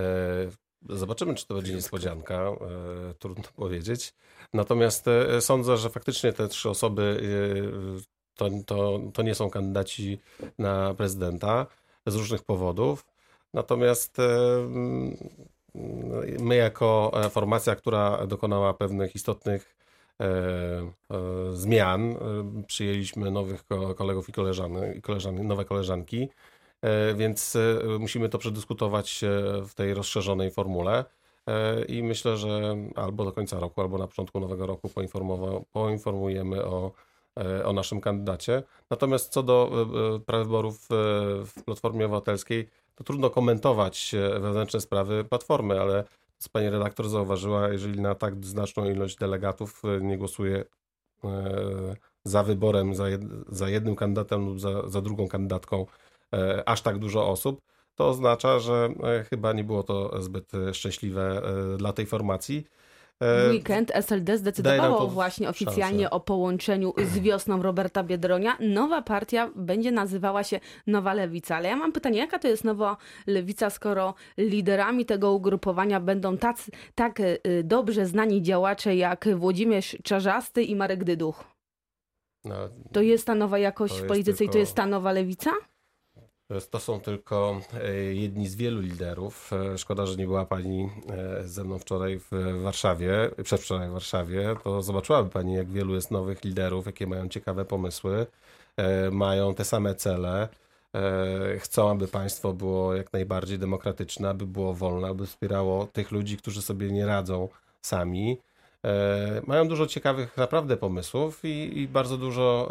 Zobaczymy, 0.89 1.35
czy 1.35 1.47
to 1.47 1.55
będzie 1.55 1.73
niespodzianka. 1.75 2.35
E, 2.35 2.57
Trudno 3.19 3.43
powiedzieć. 3.55 4.13
Natomiast 4.53 5.07
e, 5.07 5.41
sądzę, 5.41 5.77
że 5.77 5.89
faktycznie 5.89 6.33
te 6.33 6.47
trzy 6.47 6.69
osoby 6.69 7.21
e, 7.99 8.12
to, 8.35 8.49
to, 8.65 8.99
to 9.13 9.21
nie 9.21 9.35
są 9.35 9.49
kandydaci 9.49 10.19
na 10.57 10.93
prezydenta. 10.93 11.65
z 12.05 12.15
różnych 12.15 12.43
powodów. 12.43 13.05
Natomiast 13.53 14.17
my, 16.39 16.55
jako 16.55 17.11
formacja, 17.29 17.75
która 17.75 18.27
dokonała 18.27 18.73
pewnych 18.73 19.15
istotnych 19.15 19.75
zmian, 21.53 22.15
przyjęliśmy 22.67 23.31
nowych 23.31 23.63
kolegów 23.95 24.29
i 24.29 24.31
koleżany, 24.31 25.43
nowe 25.43 25.65
koleżanki, 25.65 26.29
więc 27.15 27.57
musimy 27.99 28.29
to 28.29 28.37
przedyskutować 28.37 29.21
w 29.67 29.73
tej 29.75 29.93
rozszerzonej 29.93 30.51
formule. 30.51 31.05
E, 31.47 31.85
i 31.85 32.03
myślę, 32.03 32.37
że 32.37 32.77
albo 32.95 33.25
do 33.25 33.31
końca 33.31 33.59
roku, 33.59 33.81
albo 33.81 33.97
na 33.97 34.07
początku 34.07 34.39
nowego 34.39 34.65
roku 34.65 34.89
poinformujemy 35.73 36.65
o, 36.65 36.87
e, 36.87 36.91
o 37.63 37.73
naszym 37.73 38.01
kandydacie. 38.01 38.63
Natomiast 38.89 39.33
co 39.33 39.43
do 39.43 39.87
e, 40.15 40.19
prawyborów 40.19 40.87
w 41.45 41.63
Platformie 41.65 42.05
Obywatelskiej, 42.05 42.69
to 42.95 43.03
trudno 43.03 43.29
komentować 43.29 44.15
wewnętrzne 44.39 44.81
sprawy 44.81 45.23
Platformy, 45.23 45.81
ale 45.81 46.03
co 46.37 46.49
pani 46.49 46.69
redaktor 46.69 47.09
zauważyła, 47.09 47.69
jeżeli 47.69 48.01
na 48.01 48.15
tak 48.15 48.45
znaczną 48.45 48.89
ilość 48.89 49.17
delegatów 49.17 49.81
nie 50.01 50.17
głosuje 50.17 50.65
za 52.23 52.43
wyborem, 52.43 52.95
za, 52.95 53.09
jed, 53.09 53.21
za 53.49 53.69
jednym 53.69 53.95
kandydatem 53.95 54.45
lub 54.45 54.59
za, 54.59 55.01
drugą 55.01 55.27
kandydatką 55.27 55.85
aż 56.65 56.81
tak 56.81 56.97
dużo 56.97 57.29
osób, 57.29 57.61
to 57.95 58.09
oznacza, 58.09 58.59
że 58.59 58.89
e, 59.03 59.23
chyba 59.23 59.53
nie 59.53 59.63
było 59.63 59.83
to 59.83 60.21
zbyt 60.21 60.53
e, 60.53 60.73
szczęśliwe 60.73 61.41
e, 61.73 61.77
dla 61.77 61.93
tej 61.93 62.05
formacji. 62.05 62.67
W 63.23 63.49
weekend 63.51 63.91
SLD 63.95 64.37
zdecydowało 64.37 65.07
właśnie 65.07 65.49
oficjalnie 65.49 66.03
szansę. 66.03 66.09
o 66.09 66.19
połączeniu 66.19 66.93
z 66.97 67.19
wiosną 67.19 67.61
Roberta 67.61 68.03
Biedronia. 68.03 68.57
Nowa 68.59 69.01
partia 69.01 69.49
będzie 69.55 69.91
nazywała 69.91 70.43
się 70.43 70.59
Nowa 70.87 71.13
Lewica. 71.13 71.55
Ale 71.55 71.69
ja 71.69 71.75
mam 71.75 71.91
pytanie, 71.91 72.17
jaka 72.19 72.39
to 72.39 72.47
jest 72.47 72.63
Nowa 72.63 72.97
Lewica, 73.27 73.69
skoro 73.69 74.13
liderami 74.37 75.05
tego 75.05 75.31
ugrupowania 75.31 75.99
będą 75.99 76.37
tacy, 76.37 76.71
tak 76.95 77.21
dobrze 77.63 78.05
znani 78.05 78.41
działacze 78.41 78.95
jak 78.95 79.29
Włodzimierz 79.35 79.97
Czarzasty 80.03 80.63
i 80.63 80.75
Marek 80.75 81.03
Dyduch? 81.03 81.43
No, 82.45 82.55
to 82.91 83.01
jest 83.01 83.27
ta 83.27 83.35
nowa 83.35 83.57
jakość 83.57 83.99
w 83.99 84.07
polityce 84.07 84.37
tylko... 84.37 84.51
i 84.51 84.53
to 84.53 84.57
jest 84.57 84.75
ta 84.75 84.85
Nowa 84.85 85.11
Lewica? 85.11 85.51
To 86.69 86.79
są 86.79 86.99
tylko 86.99 87.61
e, 87.73 87.93
jedni 87.93 88.47
z 88.47 88.55
wielu 88.55 88.81
liderów. 88.81 89.51
E, 89.53 89.77
szkoda, 89.77 90.05
że 90.05 90.15
nie 90.15 90.25
była 90.25 90.45
pani 90.45 90.89
e, 91.09 91.43
ze 91.47 91.63
mną 91.63 91.79
wczoraj 91.79 92.19
w 92.19 92.61
Warszawie, 92.63 93.29
przedwczoraj 93.43 93.89
w 93.89 93.91
Warszawie. 93.91 94.55
To 94.63 94.81
zobaczyłaby 94.81 95.29
pani, 95.29 95.53
jak 95.53 95.67
wielu 95.67 95.95
jest 95.95 96.11
nowych 96.11 96.43
liderów, 96.43 96.85
jakie 96.85 97.07
mają 97.07 97.29
ciekawe 97.29 97.65
pomysły, 97.65 98.25
mają 99.11 99.55
te 99.55 99.65
same 99.65 99.95
cele. 99.95 100.47
Chcą, 101.59 101.91
aby 101.91 102.07
państwo 102.07 102.53
było 102.53 102.95
jak 102.95 103.13
najbardziej 103.13 103.59
demokratyczne, 103.59 104.29
aby 104.29 104.47
było 104.47 104.73
wolne, 104.73 105.07
aby 105.07 105.25
wspierało 105.27 105.87
tych 105.87 106.11
ludzi, 106.11 106.37
którzy 106.37 106.61
sobie 106.61 106.91
nie 106.91 107.05
radzą 107.05 107.49
sami. 107.81 108.37
E, 108.85 109.41
mają 109.47 109.67
dużo 109.67 109.87
ciekawych 109.87 110.37
naprawdę 110.37 110.77
pomysłów 110.77 111.45
i, 111.45 111.79
i 111.79 111.87
bardzo 111.87 112.17
dużo 112.17 112.69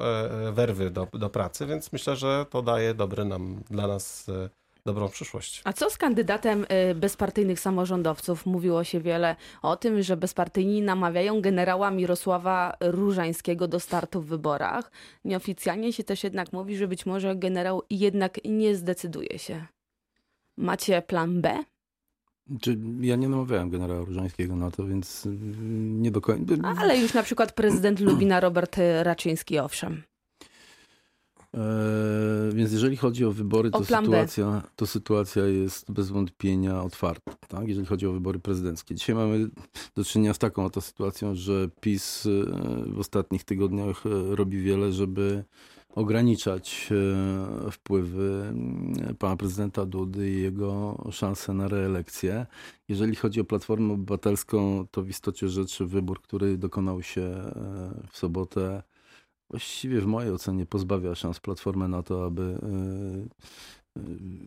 e, 0.49 0.53
werwy 0.53 0.91
do, 0.91 1.09
do, 1.13 1.31
pracy, 1.31 1.67
więc 1.67 1.93
myślę, 1.93 2.17
że 2.17 2.47
to 2.51 2.63
daje 2.63 2.95
dobry 2.95 3.25
nam, 3.25 3.63
dla 3.71 3.87
nas 3.87 4.29
e, 4.29 4.49
dobrą 4.85 5.09
przyszłość. 5.09 5.63
A 5.65 5.73
co 5.73 5.91
z 5.91 5.99
kandydatem 5.99 6.67
bezpartyjnych 6.95 7.61
samorządowców? 7.61 8.47
Mówiło 8.47 8.85
się 8.85 9.01
wiele 9.01 9.37
o 9.63 9.77
tym, 9.77 10.03
że 10.03 10.17
bezpartyjni 10.17 10.83
namawiają 10.83 11.41
generała 11.41 11.91
Mirosława 11.91 12.77
Różańskiego 12.81 13.69
do 13.69 13.81
startu 13.81 14.21
w 14.21 14.27
wyborach. 14.27 14.91
Nieoficjalnie 15.25 15.93
się 15.93 16.05
też 16.05 16.25
jednak 16.25 16.53
mówi, 16.53 16.77
że 16.77 16.89
być 16.89 17.07
może 17.07 17.37
generał 17.37 17.83
jednak 17.91 18.39
nie 18.45 18.77
zdecyduje 18.77 19.39
się. 19.39 19.67
Macie 20.57 21.03
plan 21.03 21.41
B? 21.41 21.65
Czy 22.61 22.79
ja 23.01 23.17
nie 23.17 23.29
namawiałem 23.29 23.71
generała 23.71 24.05
Różańskiego 24.05 24.57
na 24.57 24.71
to, 24.71 24.87
więc 24.87 25.27
y, 25.27 25.37
nie 25.79 26.11
do 26.11 26.21
końca. 26.21 26.55
Ale 26.79 26.99
już 26.99 27.15
na 27.15 27.23
przykład 27.23 27.53
prezydent 27.53 28.01
Lubina 28.07 28.41
Robert 28.41 28.77
Raczyński, 29.03 29.59
owszem. 29.59 30.03
Eee, 31.55 32.55
więc 32.55 32.73
jeżeli 32.73 32.97
chodzi 32.97 33.25
o 33.25 33.33
wybory, 33.33 33.71
to, 33.71 33.79
o 33.79 33.85
sytuacja, 33.85 34.63
to 34.77 34.87
sytuacja 34.87 35.47
jest 35.47 35.93
bez 35.93 36.11
wątpienia 36.11 36.83
otwarta. 36.83 37.33
Tak? 37.49 37.69
Jeżeli 37.69 37.87
chodzi 37.87 38.07
o 38.07 38.13
wybory 38.13 38.39
prezydenckie. 38.39 38.95
Dzisiaj 38.95 39.17
mamy 39.17 39.49
do 39.97 40.05
czynienia 40.05 40.35
z 40.35 40.39
taką 40.39 40.65
oto 40.65 40.81
sytuacją, 40.81 41.35
że 41.35 41.69
PiS 41.81 42.27
y, 42.27 42.45
w 42.87 42.99
ostatnich 42.99 43.45
tygodniach 43.45 44.07
y, 44.07 44.37
robi 44.37 44.59
wiele, 44.59 44.93
żeby 44.93 45.45
ograniczać 45.95 46.89
e, 47.67 47.71
wpływy 47.71 48.45
mm, 48.49 49.17
pana 49.19 49.37
prezydenta 49.37 49.87
Dudy 49.87 50.31
i 50.31 50.43
jego 50.43 50.99
szanse 51.11 51.55
na 51.55 51.69
reelekcję. 51.69 52.47
Jeżeli 52.89 53.15
chodzi 53.15 53.41
o 53.41 53.45
Platformę 53.45 53.95
Obywatelską, 53.95 54.87
to 54.91 55.03
w 55.03 55.09
istocie 55.09 55.49
rzeczy 55.49 55.87
wybór, 55.87 56.23
który 56.23 56.59
dokonał 56.59 57.03
się 57.03 57.23
e, 57.23 57.53
w 58.13 58.19
sobotę, 58.19 58.83
właściwie 59.51 60.01
w 60.01 60.07
mojej 60.07 60.33
ocenie 60.33 60.67
pozbawia 60.67 61.15
szans 61.15 61.41
Platformę 61.41 61.89
na 61.89 62.03
to, 62.03 62.27
aby 62.27 62.43
e, 62.43 63.63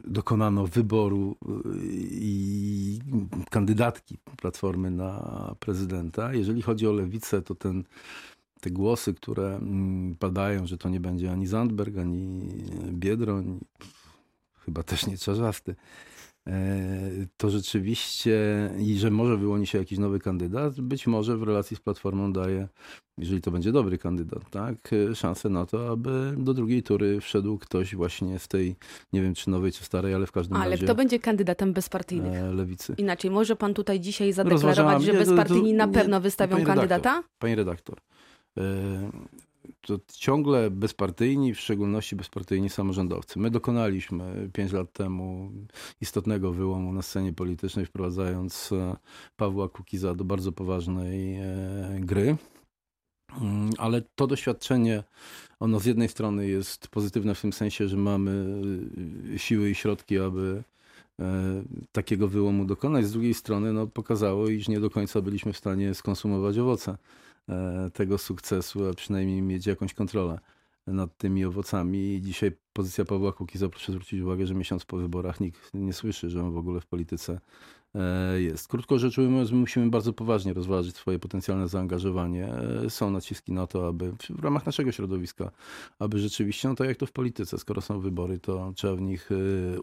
dokonano 0.04 0.68
wyboru 0.68 1.36
i 2.12 3.00
kandydatki 3.50 4.18
Platformy 4.38 4.92
na 4.92 5.56
prezydenta. 5.60 6.34
Jeżeli 6.34 6.62
chodzi 6.62 6.88
o 6.88 6.94
lewicę, 6.94 7.42
to 7.42 7.56
ten 7.56 7.84
te 8.66 8.72
głosy, 8.72 9.14
które 9.14 9.56
mm, 9.56 10.16
padają, 10.16 10.68
że 10.68 10.78
to 10.78 10.90
nie 10.90 11.00
będzie 11.00 11.32
ani 11.32 11.48
Zandberg, 11.48 11.98
ani 11.98 12.50
Biedroń, 12.92 13.60
chyba 14.66 14.84
też 14.84 15.08
nie 15.08 15.18
Czarzasty, 15.18 15.76
e, 16.48 17.12
to 17.38 17.50
rzeczywiście, 17.50 18.40
i 18.80 18.98
że 18.98 19.12
może 19.12 19.38
wyłoni 19.38 19.68
się 19.68 19.78
jakiś 19.78 20.00
nowy 20.00 20.20
kandydat, 20.20 20.82
być 20.82 21.08
może 21.08 21.38
w 21.38 21.44
relacji 21.44 21.78
z 21.78 21.80
Platformą 21.80 22.34
daje, 22.34 22.68
jeżeli 23.18 23.42
to 23.42 23.52
będzie 23.52 23.72
dobry 23.72 23.98
kandydat, 23.98 24.50
tak, 24.50 24.76
szansę 25.14 25.50
na 25.50 25.66
to, 25.66 25.92
aby 25.92 26.34
do 26.38 26.54
drugiej 26.54 26.84
tury 26.84 27.22
wszedł 27.22 27.58
ktoś 27.58 27.96
właśnie 27.96 28.40
z 28.40 28.48
tej, 28.48 28.76
nie 29.14 29.22
wiem 29.22 29.34
czy 29.34 29.50
nowej, 29.50 29.72
czy 29.72 29.84
starej, 29.84 30.14
ale 30.14 30.28
w 30.28 30.32
każdym 30.32 30.58
ale 30.58 30.72
razie... 30.72 30.84
Ale 30.84 30.88
kto 30.88 30.96
będzie 30.96 31.20
kandydatem 31.20 31.74
bezpartyjnych? 31.74 32.34
E, 32.34 32.54
lewicy. 32.54 32.96
Inaczej, 32.98 33.32
może 33.32 33.56
pan 33.56 33.74
tutaj 33.74 34.00
dzisiaj 34.00 34.34
zadeklarować, 34.34 35.04
że 35.04 35.14
bezpartyjni 35.14 35.74
na 35.74 35.88
pewno 35.88 36.22
wystawią 36.22 36.56
pani 36.56 36.66
kandydata? 36.66 37.10
Redaktor, 37.10 37.38
pani 37.40 37.56
redaktor, 37.56 38.00
to 39.82 40.00
ciągle 40.14 40.72
bezpartyjni, 40.72 41.54
w 41.54 41.60
szczególności 41.60 42.16
bezpartyjni 42.16 42.70
samorządowcy. 42.70 43.40
My 43.40 43.52
dokonaliśmy 43.52 44.50
pięć 44.54 44.72
lat 44.72 44.94
temu 44.94 45.52
istotnego 46.02 46.52
wyłomu 46.52 46.94
na 46.94 47.02
scenie 47.02 47.34
politycznej, 47.34 47.86
wprowadzając 47.86 48.72
e, 48.72 48.96
Pawła 49.38 49.70
Kukiza 49.70 50.16
do 50.16 50.24
bardzo 50.24 50.52
poważnej 50.52 51.36
e, 51.36 51.46
gry. 52.00 52.36
Mm, 53.42 53.70
ale 53.78 54.02
to 54.16 54.28
doświadczenie, 54.28 55.04
ono 55.60 55.80
z 55.80 55.86
jednej 55.86 56.10
strony 56.10 56.48
jest 56.48 56.88
pozytywne 56.88 57.36
w 57.36 57.42
tym 57.42 57.54
sensie, 57.54 57.88
że 57.88 57.98
mamy 57.98 58.62
e, 59.36 59.40
siły 59.40 59.70
i 59.70 59.76
środki, 59.76 60.20
aby 60.20 60.64
takiego 61.92 62.28
wyłomu 62.28 62.66
dokonać. 62.66 63.06
Z 63.06 63.12
drugiej 63.12 63.34
strony 63.34 63.74
no, 63.74 63.88
pokazało, 63.88 64.50
iż 64.50 64.68
nie 64.68 64.80
do 64.80 64.90
końca 64.90 65.22
byliśmy 65.22 65.54
w 65.54 65.58
stanie 65.58 65.94
skonsumować 65.94 66.58
owoce 66.58 66.98
tego 67.94 68.18
sukcesu, 68.18 68.90
a 68.90 68.94
przynajmniej 68.94 69.42
mieć 69.42 69.68
jakąś 69.68 69.94
kontrolę 69.94 70.40
nad 70.88 71.18
tymi 71.18 71.46
owocami. 71.46 72.14
I 72.14 72.22
dzisiaj 72.22 72.52
pozycja 72.74 73.06
Pawła 73.06 73.32
Kukiza, 73.32 73.70
proszę 73.70 73.92
zwrócić 73.92 74.22
uwagę, 74.22 74.48
że 74.48 74.56
miesiąc 74.56 74.86
po 74.86 74.98
wyborach 74.98 75.40
nikt 75.40 75.74
nie 75.74 75.94
słyszy, 75.94 76.30
że 76.30 76.44
on 76.44 76.52
w 76.52 76.58
ogóle 76.58 76.82
w 76.82 76.86
polityce 76.86 77.34
e, 77.34 77.40
jest. 78.38 78.68
Krótko 78.68 79.00
rzecz 79.00 79.18
ujmując, 79.18 79.52
musimy 79.52 79.90
bardzo 79.90 80.14
poważnie 80.14 80.54
rozważyć 80.54 80.96
swoje 80.96 81.20
potencjalne 81.20 81.68
zaangażowanie. 81.68 82.48
E, 82.86 82.90
są 82.90 83.12
naciski 83.12 83.54
na 83.54 83.68
to, 83.68 83.88
aby 83.88 84.12
w 84.30 84.44
ramach 84.44 84.66
naszego 84.66 84.92
środowiska, 84.92 85.52
aby 86.00 86.20
rzeczywiście, 86.20 86.68
no 86.68 86.76
tak 86.76 86.88
jak 86.88 86.98
to 86.98 87.06
w 87.06 87.12
polityce, 87.12 87.58
skoro 87.58 87.82
są 87.82 88.00
wybory, 88.00 88.40
to 88.40 88.74
trzeba 88.76 88.96
w 88.96 89.02
nich 89.02 89.30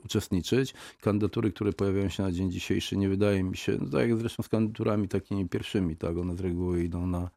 uczestniczyć. 0.05 0.75
Kandydatury, 1.01 1.53
które 1.53 1.72
pojawiają 1.72 2.09
się 2.09 2.22
na 2.22 2.33
dzień 2.33 2.51
dzisiejszy, 2.51 2.96
nie 2.96 3.09
wydaje 3.09 3.42
mi 3.42 3.57
się, 3.57 3.79
no 3.81 3.88
tak 3.88 4.09
jak 4.09 4.18
zresztą 4.18 4.42
z 4.42 4.48
kandydaturami 4.48 5.09
takimi 5.09 5.48
pierwszymi, 5.48 5.96
tak, 5.96 6.18
one 6.18 6.37
z 6.37 6.40
reguły 6.40 6.85
idą 6.85 7.07
na, 7.07 7.31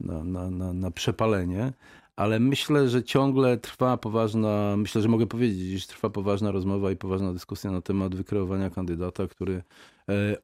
na, 0.00 0.24
na, 0.24 0.50
na, 0.50 0.72
na 0.72 0.90
przepalenie 0.90 1.72
ale 2.16 2.40
myślę, 2.40 2.88
że 2.88 3.04
ciągle 3.04 3.56
trwa 3.56 3.96
poważna, 3.96 4.74
myślę, 4.76 5.02
że 5.02 5.08
mogę 5.08 5.26
powiedzieć, 5.26 5.80
że 5.80 5.86
trwa 5.86 6.10
poważna 6.10 6.50
rozmowa 6.50 6.90
i 6.90 6.96
poważna 6.96 7.32
dyskusja 7.32 7.70
na 7.70 7.80
temat 7.80 8.14
wykreowania 8.14 8.70
kandydata, 8.70 9.26
który 9.26 9.54
e, 9.54 9.62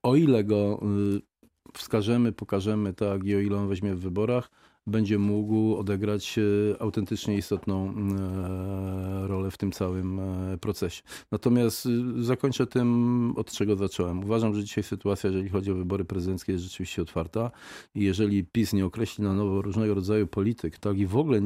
o 0.02 0.16
ile 0.16 0.44
go 0.44 0.82
e, 0.82 1.76
wskażemy, 1.78 2.32
pokażemy, 2.32 2.94
tak, 2.94 3.24
i 3.24 3.36
o 3.36 3.40
ile 3.40 3.56
on 3.56 3.68
weźmie 3.68 3.94
w 3.94 4.00
wyborach, 4.00 4.50
będzie 4.86 5.18
mógł 5.18 5.76
odegrać 5.76 6.38
e, 6.38 6.82
autentycznie 6.82 7.36
istotną 7.36 7.94
e, 7.94 9.26
rolę 9.26 9.50
w 9.50 9.56
tym 9.56 9.72
całym 9.72 10.20
e, 10.20 10.58
procesie. 10.58 11.02
Natomiast 11.30 11.88
zakończę 12.18 12.66
tym, 12.66 13.32
od 13.36 13.52
czego 13.52 13.76
zacząłem. 13.76 14.24
Uważam, 14.24 14.54
że 14.54 14.64
dzisiaj 14.64 14.84
sytuacja, 14.84 15.30
jeżeli 15.30 15.48
chodzi 15.48 15.72
o 15.72 15.74
wybory 15.74 16.04
prezydenckie, 16.04 16.52
jest 16.52 16.64
rzeczywiście 16.64 17.02
otwarta 17.02 17.50
i 17.94 18.04
jeżeli 18.04 18.44
PiS 18.44 18.72
nie 18.72 18.86
określi 18.86 19.24
na 19.24 19.34
nowo 19.34 19.62
różnego 19.62 19.94
rodzaju 19.94 20.26
polityk, 20.26 20.78
tak 20.78 20.98
i 20.98 21.06
w 21.06 21.16
ogóle 21.16 21.40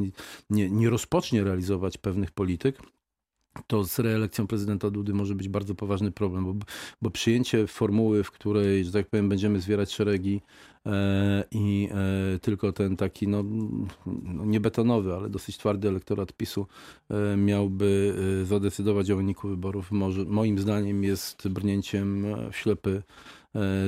nie, 0.50 0.70
nie 0.70 0.90
rozpocznie 0.90 1.44
realizować 1.44 1.98
pewnych 1.98 2.31
polityk, 2.31 2.83
to 3.66 3.84
z 3.84 3.98
reelekcją 3.98 4.46
prezydenta 4.46 4.90
Dudy 4.90 5.14
może 5.14 5.34
być 5.34 5.48
bardzo 5.48 5.74
poważny 5.74 6.12
problem, 6.12 6.44
bo, 6.44 6.54
bo 7.02 7.10
przyjęcie 7.10 7.66
formuły, 7.66 8.24
w 8.24 8.30
której, 8.30 8.84
że 8.84 8.92
tak 8.92 9.06
powiem, 9.06 9.28
będziemy 9.28 9.60
zwierać 9.60 9.92
szeregi 9.92 10.40
e, 10.86 11.44
i 11.50 11.88
e, 12.34 12.38
tylko 12.38 12.72
ten 12.72 12.96
taki, 12.96 13.28
no, 13.28 13.44
no 14.06 14.44
nie 14.44 14.60
betonowy, 14.60 15.14
ale 15.14 15.30
dosyć 15.30 15.58
twardy 15.58 15.88
elektorat 15.88 16.32
PiSu 16.32 16.66
e, 17.10 17.36
miałby 17.36 18.14
zadecydować 18.44 19.10
o 19.10 19.16
wyniku 19.16 19.48
wyborów, 19.48 19.90
może, 19.90 20.24
moim 20.24 20.58
zdaniem 20.58 21.04
jest 21.04 21.48
brnięciem 21.48 22.26
w 22.52 22.56
ślepy 22.56 23.02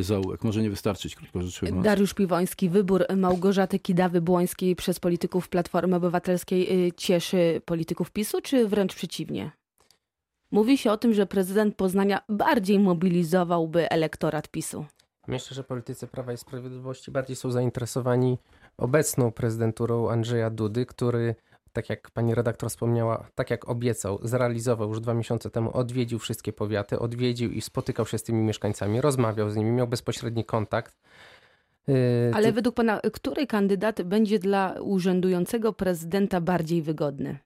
zaułek. 0.00 0.44
Może 0.44 0.62
nie 0.62 0.70
wystarczyć, 0.70 1.16
krótko 1.16 1.42
rzecz 1.42 1.62
ujmując. 1.62 1.84
Dariusz 1.84 2.14
Piwoński, 2.14 2.68
wybór 2.68 3.04
Małgorzaty 3.16 3.78
Kidawy-Błońskiej 3.78 4.74
przez 4.74 5.00
polityków 5.00 5.48
Platformy 5.48 5.96
Obywatelskiej 5.96 6.86
y, 6.86 6.92
cieszy 6.92 7.62
polityków 7.64 8.10
PiSu, 8.10 8.40
czy 8.40 8.68
wręcz 8.68 8.94
przeciwnie? 8.94 9.50
Mówi 10.50 10.78
się 10.78 10.92
o 10.92 10.96
tym, 10.96 11.14
że 11.14 11.26
prezydent 11.26 11.74
Poznania 11.76 12.20
bardziej 12.28 12.78
mobilizowałby 12.78 13.90
elektorat 13.90 14.48
PiSu. 14.48 14.84
Myślę, 15.26 15.54
że 15.54 15.64
politycy 15.64 16.06
Prawa 16.06 16.32
i 16.32 16.36
Sprawiedliwości 16.36 17.10
bardziej 17.10 17.36
są 17.36 17.50
zainteresowani 17.50 18.38
obecną 18.78 19.32
prezydenturą 19.32 20.10
Andrzeja 20.10 20.50
Dudy, 20.50 20.86
który, 20.86 21.34
tak 21.78 21.90
jak 21.90 22.10
pani 22.10 22.34
redaktor 22.34 22.70
wspomniała, 22.70 23.26
tak 23.34 23.50
jak 23.50 23.68
obiecał, 23.68 24.18
zrealizował 24.22 24.88
już 24.88 25.00
dwa 25.00 25.14
miesiące 25.14 25.50
temu, 25.50 25.76
odwiedził 25.76 26.18
wszystkie 26.18 26.52
powiaty, 26.52 26.98
odwiedził 26.98 27.50
i 27.50 27.60
spotykał 27.60 28.06
się 28.06 28.18
z 28.18 28.22
tymi 28.22 28.42
mieszkańcami, 28.42 29.00
rozmawiał 29.00 29.50
z 29.50 29.56
nimi, 29.56 29.70
miał 29.70 29.88
bezpośredni 29.88 30.44
kontakt. 30.44 30.96
Yy, 31.86 31.94
Ale 32.34 32.46
ty- 32.46 32.52
według 32.52 32.74
pana, 32.74 33.00
który 33.12 33.46
kandydat 33.46 34.02
będzie 34.02 34.38
dla 34.38 34.74
urzędującego 34.80 35.72
prezydenta 35.72 36.40
bardziej 36.40 36.82
wygodny? 36.82 37.38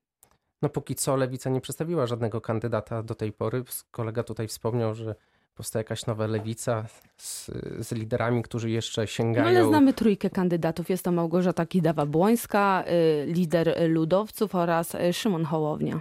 No 0.62 0.68
póki 0.68 0.95
co 0.95 1.16
lewica 1.16 1.51
nie 1.51 1.61
przedstawiła 1.61 2.07
żadnego 2.07 2.40
kandydata 2.40 3.03
do 3.03 3.14
tej 3.14 3.33
pory. 3.33 3.64
Kolega 3.90 4.23
tutaj 4.23 4.49
wspomniał, 4.49 4.95
że 4.95 5.14
powstaje 5.55 5.81
jakaś 5.81 6.07
nowa 6.07 6.27
lewica 6.27 6.85
z, 7.17 7.51
z 7.81 7.93
liderami, 7.93 8.43
którzy 8.43 8.71
jeszcze 8.71 9.01
No 9.01 9.07
sięgają. 9.07 9.47
ale 9.49 9.65
znamy 9.69 9.93
trójkę 9.93 10.31
kandydatów. 10.31 10.91
Jest 10.91 11.05
to 11.05 11.12
Małgorzata 11.12 11.65
Kidawa-Błońska, 11.65 12.85
y, 12.88 13.27
lider 13.27 13.91
ludowców 13.91 14.55
oraz 14.55 14.95
y, 14.95 15.12
Szymon 15.12 15.45
Hołownia. 15.45 16.01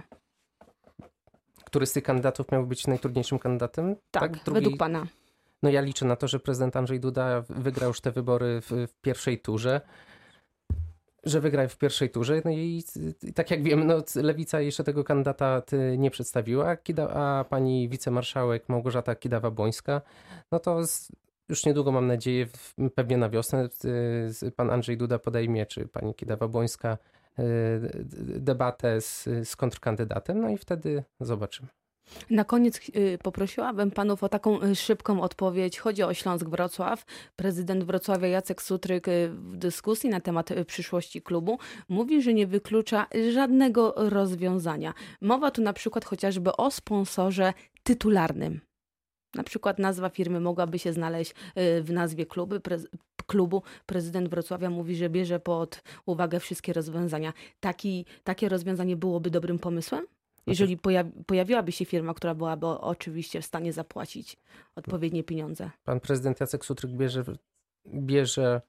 Który 1.64 1.86
z 1.86 1.92
tych 1.92 2.04
kandydatów 2.04 2.52
miał 2.52 2.66
być 2.66 2.86
najtrudniejszym 2.86 3.38
kandydatem? 3.38 3.96
Tak, 4.10 4.32
Drugi- 4.44 4.52
według 4.54 4.76
pana. 4.76 5.06
No 5.62 5.70
ja 5.70 5.80
liczę 5.80 6.04
na 6.04 6.16
to, 6.16 6.28
że 6.28 6.40
prezydent 6.40 6.76
Andrzej 6.76 7.00
Duda 7.00 7.42
wygra 7.48 7.86
już 7.86 8.00
te 8.00 8.10
wybory 8.12 8.60
w, 8.60 8.70
w 8.70 9.00
pierwszej 9.00 9.38
turze. 9.38 9.80
Że 11.24 11.40
wygra 11.40 11.68
w 11.68 11.78
pierwszej 11.78 12.10
turze. 12.10 12.42
No 12.44 12.50
i, 12.50 12.84
tak 13.34 13.50
jak 13.50 13.62
wiemy, 13.62 13.84
no, 13.84 14.02
lewica 14.16 14.60
jeszcze 14.60 14.84
tego 14.84 15.04
kandydata 15.04 15.62
nie 15.98 16.10
przedstawiła, 16.10 16.76
a, 17.10 17.44
pani 17.50 17.88
wicemarszałek 17.88 18.68
Małgorzata 18.68 19.14
Kidawa-Błońska, 19.14 20.00
no 20.52 20.58
to 20.58 20.86
z, 20.86 21.08
już 21.48 21.66
niedługo 21.66 21.92
mam 21.92 22.06
nadzieję, 22.06 22.46
pewnie 22.94 23.16
na 23.16 23.28
wiosnę, 23.28 23.68
y, 24.42 24.50
pan 24.50 24.70
Andrzej 24.70 24.96
Duda 24.96 25.18
podejmie, 25.18 25.66
czy 25.66 25.88
pani 25.88 26.14
Kidawa-Błońska 26.14 26.96
y, 27.38 27.42
debatę 28.40 29.00
z, 29.00 29.24
z 29.44 29.56
kontrkandydatem, 29.56 30.40
no 30.40 30.48
i 30.48 30.58
wtedy 30.58 31.04
zobaczymy. 31.20 31.68
Na 32.30 32.44
koniec 32.44 32.80
y, 32.96 33.18
poprosiłabym 33.22 33.90
panów 33.90 34.24
o 34.24 34.28
taką 34.28 34.62
y, 34.62 34.76
szybką 34.76 35.20
odpowiedź. 35.20 35.78
Chodzi 35.78 36.02
o 36.02 36.14
Śląsk-Wrocław. 36.14 37.04
Prezydent 37.36 37.84
Wrocławia 37.84 38.28
Jacek 38.28 38.62
Sutryk 38.62 39.08
y, 39.08 39.28
w 39.28 39.56
dyskusji 39.56 40.10
na 40.10 40.20
temat 40.20 40.48
przyszłości 40.66 41.22
klubu 41.22 41.58
mówi, 41.88 42.22
że 42.22 42.34
nie 42.34 42.46
wyklucza 42.46 43.06
żadnego 43.32 43.94
rozwiązania. 43.96 44.94
Mowa 45.20 45.50
tu 45.50 45.62
na 45.62 45.72
przykład 45.72 46.04
chociażby 46.04 46.56
o 46.56 46.70
sponsorze 46.70 47.52
tytularnym. 47.82 48.60
Na 49.34 49.42
przykład 49.42 49.78
nazwa 49.78 50.08
firmy 50.08 50.40
mogłaby 50.40 50.78
się 50.78 50.92
znaleźć 50.92 51.34
w 51.56 51.88
nazwie. 51.92 52.26
Prez 52.62 52.86
klubu 53.26 53.62
prezydent 53.86 54.28
Wrocławia 54.28 54.70
mówi, 54.70 54.96
że 54.96 55.10
bierze 55.10 55.40
pod 55.40 55.82
uwagę 56.06 56.40
wszystkie 56.40 56.72
rozwiązania. 56.72 57.32
Taki, 57.60 58.06
takie 58.24 58.48
rozwiązanie 58.48 58.96
byłoby 58.96 59.30
dobrym 59.30 59.58
pomysłem? 59.58 60.06
Jeżeli 60.46 60.76
pojawi, 60.76 61.12
pojawiłaby 61.26 61.72
się 61.72 61.84
firma, 61.84 62.14
która 62.14 62.34
byłaby 62.34 62.66
oczywiście 62.66 63.42
w 63.42 63.46
stanie 63.46 63.72
zapłacić 63.72 64.36
odpowiednie 64.76 65.24
pieniądze. 65.24 65.70
pan 65.84 66.00
prezydent 66.00 66.40
Jacek 66.40 66.64
Sutryk 66.64 66.90
bierze, 66.90 67.24
bierze, 67.94 68.60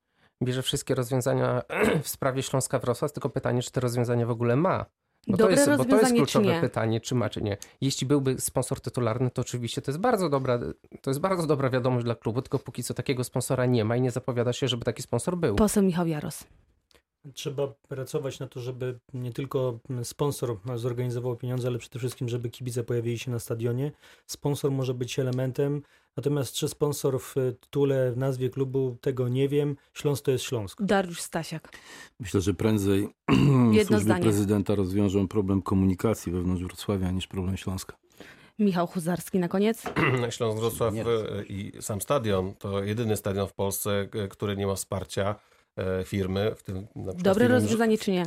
bierze 0.44 0.62
wszystkie 0.62 0.96
rozwiązania 0.96 1.62
w 2.04 2.08
sprawie 2.08 2.44
Śląska 2.44 2.80
Wrocław, 2.80 3.14
tylko 3.14 3.30
pytanie, 3.30 3.62
czy 3.62 3.72
te 3.72 3.80
rozwiązania 3.80 4.26
w 4.26 4.32
ogóle 4.32 4.56
ma. 4.56 4.86
Bo 5.28 5.38
Dobre 5.38 5.56
to 5.56 5.62
jest, 5.62 5.78
bo 5.78 5.86
to 5.86 6.00
jest 6.00 6.14
kluczowe 6.14 6.46
nie? 6.46 6.62
pytanie, 6.62 7.02
czy 7.02 7.16
ma, 7.16 7.30
czy 7.30 7.42
nie. 7.42 7.58
Jeśli 7.82 8.08
byłby 8.08 8.42
sponsor 8.42 8.82
tytularny, 8.82 9.32
to 9.32 9.42
oczywiście 9.42 9.82
to 9.82 9.92
jest 9.92 10.00
bardzo 10.00 10.30
dobra, 10.30 10.60
to 11.02 11.10
jest 11.10 11.20
bardzo 11.20 11.48
dobra 11.48 11.70
wiadomość 11.70 12.04
dla 12.04 12.16
klubu, 12.16 12.42
tylko 12.42 12.60
póki 12.60 12.84
co 12.84 12.94
takiego 12.94 13.24
sponsora 13.24 13.66
nie 13.66 13.86
ma 13.86 13.96
i 13.96 14.02
nie 14.02 14.12
zapowiada 14.12 14.54
się, 14.54 14.68
żeby 14.68 14.86
taki 14.86 15.02
sponsor 15.02 15.38
był. 15.38 15.56
Poseł 15.56 15.84
Michał 15.84 16.08
Jaros. 16.08 16.44
Trzeba 17.34 17.68
pracować 17.68 18.40
na 18.40 18.48
to, 18.48 18.60
żeby 18.60 19.00
nie 19.14 19.34
tylko 19.34 19.80
sponsor 20.04 20.58
zorganizował 20.76 21.36
pieniądze, 21.36 21.68
ale 21.68 21.80
przede 21.80 22.00
wszystkim, 22.00 22.30
żeby 22.30 22.50
kibice 22.50 22.84
pojawili 22.84 23.20
się 23.20 23.32
na 23.32 23.40
stadionie. 23.40 23.92
Sponsor 24.26 24.72
może 24.72 24.94
być 24.94 25.20
elementem, 25.20 25.82
natomiast 26.18 26.54
czy 26.54 26.68
sponsor 26.70 27.20
w 27.20 27.36
tytule, 27.62 28.12
w 28.12 28.18
nazwie 28.18 28.50
klubu, 28.50 28.98
tego 29.02 29.30
nie 29.30 29.50
wiem. 29.50 29.76
Śląsk 29.94 30.26
to 30.26 30.32
jest 30.32 30.44
Śląsk. 30.44 30.82
Dariusz 30.82 31.22
Stasiak. 31.22 31.70
Myślę, 32.20 32.42
że 32.42 32.54
prędzej 32.54 33.02
Jedno 33.72 33.84
służby 33.84 34.00
zdanie. 34.00 34.24
prezydenta 34.24 34.76
rozwiążą 34.76 35.28
problem 35.28 35.62
komunikacji 35.62 36.32
wewnątrz 36.32 36.64
Wrocławia 36.64 37.12
niż 37.12 37.28
problem 37.28 37.58
Śląska. 37.58 37.98
Michał 38.60 38.88
Huzarski 38.88 39.40
na 39.40 39.48
koniec. 39.48 39.84
Śląsk 40.36 40.60
Wrocław 40.60 40.94
i 41.50 41.72
sam 41.82 42.02
stadion 42.02 42.54
to 42.54 42.84
jedyny 42.84 43.18
stadion 43.18 43.48
w 43.48 43.54
Polsce, 43.54 44.08
e, 44.14 44.28
który 44.28 44.58
nie 44.58 44.68
ma 44.68 44.76
wsparcia 44.76 45.36
firmy. 46.06 46.52
W 46.56 46.64
tym, 46.64 46.76
na 46.76 46.84
przykład 46.92 47.22
Dobre 47.22 47.46
firmy- 47.46 47.54
rozwiązanie 47.54 47.98
czy 47.98 48.12
nie? 48.12 48.26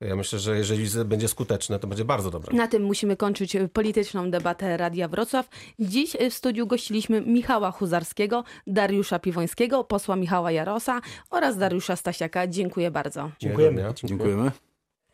Ja 0.00 0.16
myślę, 0.16 0.38
że 0.38 0.56
jeżeli 0.56 0.86
będzie 1.04 1.28
skuteczne, 1.28 1.78
to 1.78 1.86
będzie 1.86 2.04
bardzo 2.04 2.30
dobre. 2.30 2.56
Na 2.56 2.68
tym 2.68 2.82
musimy 2.82 3.16
kończyć 3.16 3.56
y, 3.56 3.68
polityczną 3.68 4.30
debatę 4.30 4.76
Radia 4.76 5.08
Wrocław. 5.08 5.48
Dziś 5.78 6.14
y, 6.14 6.30
w 6.30 6.34
studiu 6.34 6.66
gościliśmy 6.66 7.20
Michała 7.20 7.70
Huzarskiego, 7.70 8.44
Dariusza 8.66 9.18
Piwońskiego, 9.18 9.84
posła 9.84 10.16
Michała 10.16 10.52
Jarosa 10.52 11.00
oraz 11.30 11.56
Dariusza 11.58 11.96
Stasiaka. 11.96 12.46
Dziękuję 12.46 12.90
bardzo. 12.90 13.30
Dziękujemy. 13.40 13.84
Dziękujemy. 14.04 14.50